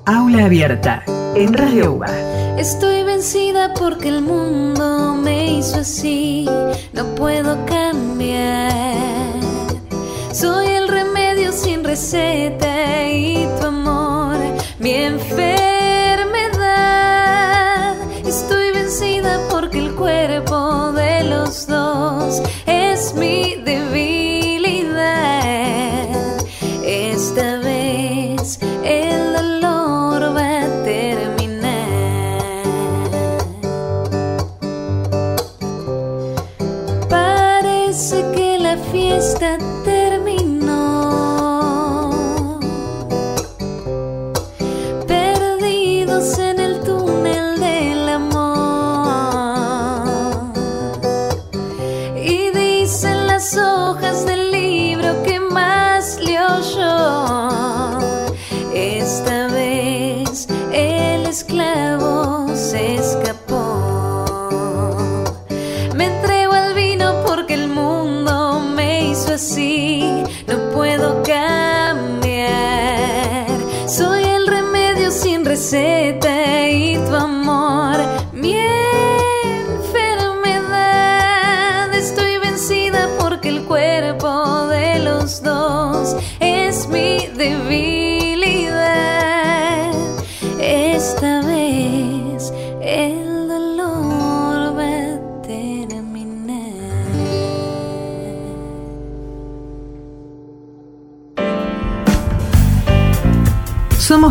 [0.05, 2.59] Aula abierta en Radio UBA.
[2.59, 6.47] Estoy vencida porque el mundo me hizo así,
[6.93, 8.71] no puedo cambiar.
[10.31, 14.37] Soy el remedio sin receta y tu amor,
[14.77, 15.66] mi enfermedad.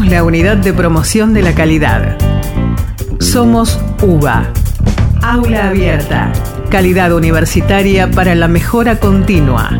[0.08, 2.16] La unidad de promoción de la calidad.
[3.18, 4.52] Somos UBA.
[5.20, 6.32] Aula Abierta.
[6.70, 9.76] Calidad universitaria para la mejora continua.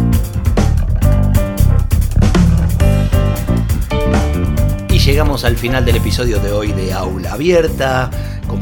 [4.91, 8.11] Y llegamos al final del episodio de hoy de Aula Abierta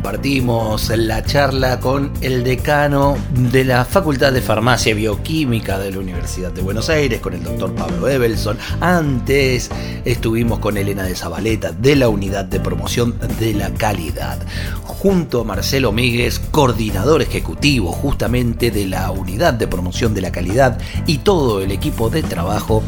[0.05, 5.99] compartimos la charla con el decano de la Facultad de Farmacia y Bioquímica de la
[5.99, 8.59] Universidad de Buenos Aires, con el doctor Pablo Evelson.
[8.83, 9.71] Antes
[10.05, 14.39] estuvimos con Elena de Zabaleta de la Unidad de Promoción de la Calidad,
[14.83, 20.79] junto a Marcelo Míguez, coordinador ejecutivo justamente de la Unidad de Promoción de la Calidad
[21.07, 22.83] y todo el equipo de trabajo.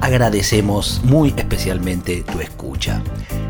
[0.00, 3.02] Agradecemos muy especialmente tu escucha.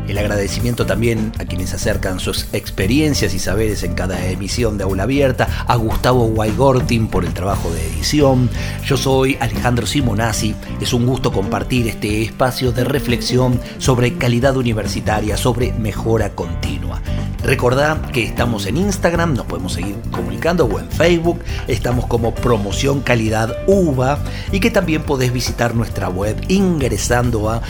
[0.07, 5.03] El agradecimiento también a quienes acercan sus experiencias y saberes en cada emisión de Aula
[5.03, 8.49] Abierta, a Gustavo Guaygortin por el trabajo de edición.
[8.85, 15.37] Yo soy Alejandro Simonazzi, es un gusto compartir este espacio de reflexión sobre calidad universitaria,
[15.37, 17.01] sobre mejora continua.
[17.43, 23.01] Recordá que estamos en Instagram, nos podemos seguir comunicando o en Facebook, estamos como Promoción
[23.01, 24.17] Calidad UVA
[24.51, 27.61] y que también podés visitar nuestra web ingresando a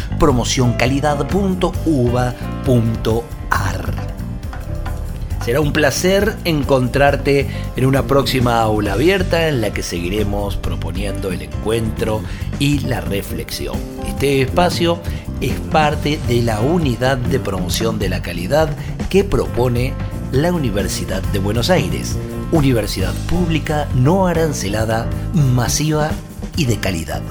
[5.45, 7.45] Será un placer encontrarte
[7.75, 12.23] en una próxima aula abierta en la que seguiremos proponiendo el encuentro
[12.57, 13.77] y la reflexión.
[14.07, 14.99] Este espacio
[15.41, 18.69] es parte de la unidad de promoción de la calidad
[19.11, 19.93] que propone
[20.31, 22.17] la Universidad de Buenos Aires,
[22.51, 26.09] universidad pública no arancelada, masiva
[26.57, 27.21] y de calidad.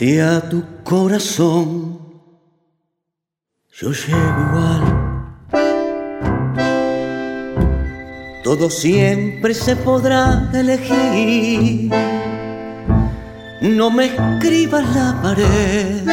[0.00, 2.00] Si a tu corazón
[3.70, 4.82] yo llego igual,
[8.42, 11.92] todo siempre se podrá elegir.
[13.60, 16.08] No me escribas la pared,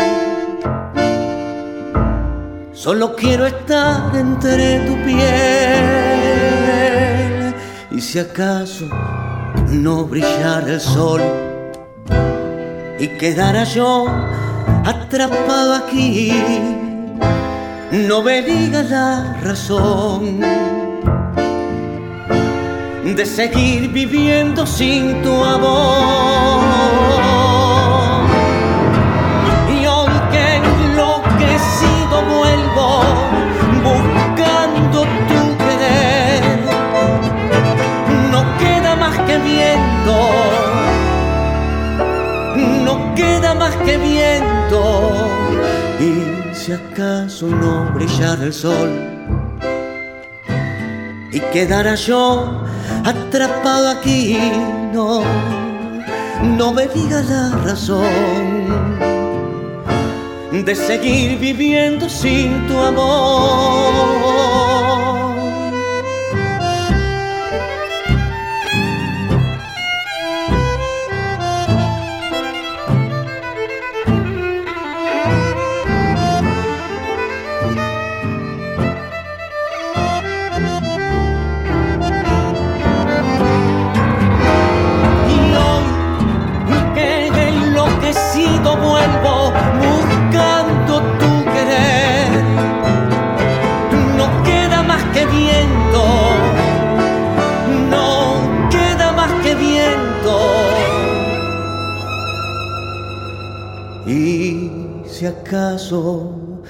[2.73, 5.23] solo quiero estar entre tu piel.
[7.91, 8.89] Y si acaso
[9.71, 11.46] no brillara el sol,
[12.99, 14.07] y quedara yo
[14.85, 16.31] atrapado aquí.
[17.91, 20.41] No me diga la razón
[23.15, 26.61] de seguir viviendo sin tu amor.
[29.69, 33.03] Y hoy que enloquecido vuelvo
[33.83, 36.59] buscando tu querer,
[38.31, 40.66] no queda más que viento,
[43.75, 45.01] que viento.
[45.99, 48.89] Y si acaso no brillara el sol
[51.31, 52.63] y quedara yo
[53.03, 54.37] atrapado aquí,
[54.93, 55.21] no,
[56.43, 58.87] no me diga la razón
[60.51, 64.56] de seguir viviendo sin tu amor.
[105.27, 106.61] Acaso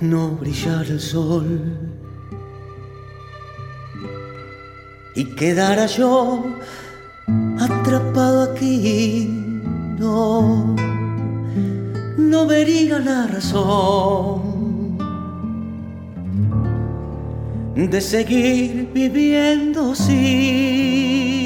[0.00, 1.60] no brillara el sol
[5.14, 6.44] y quedara yo
[7.58, 9.26] atrapado aquí,
[9.98, 10.76] no,
[12.18, 14.98] no vería la razón
[17.74, 21.45] de seguir viviendo sin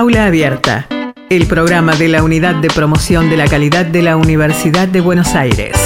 [0.00, 0.86] Aula Abierta,
[1.28, 5.34] el programa de la Unidad de Promoción de la Calidad de la Universidad de Buenos
[5.34, 5.76] Aires.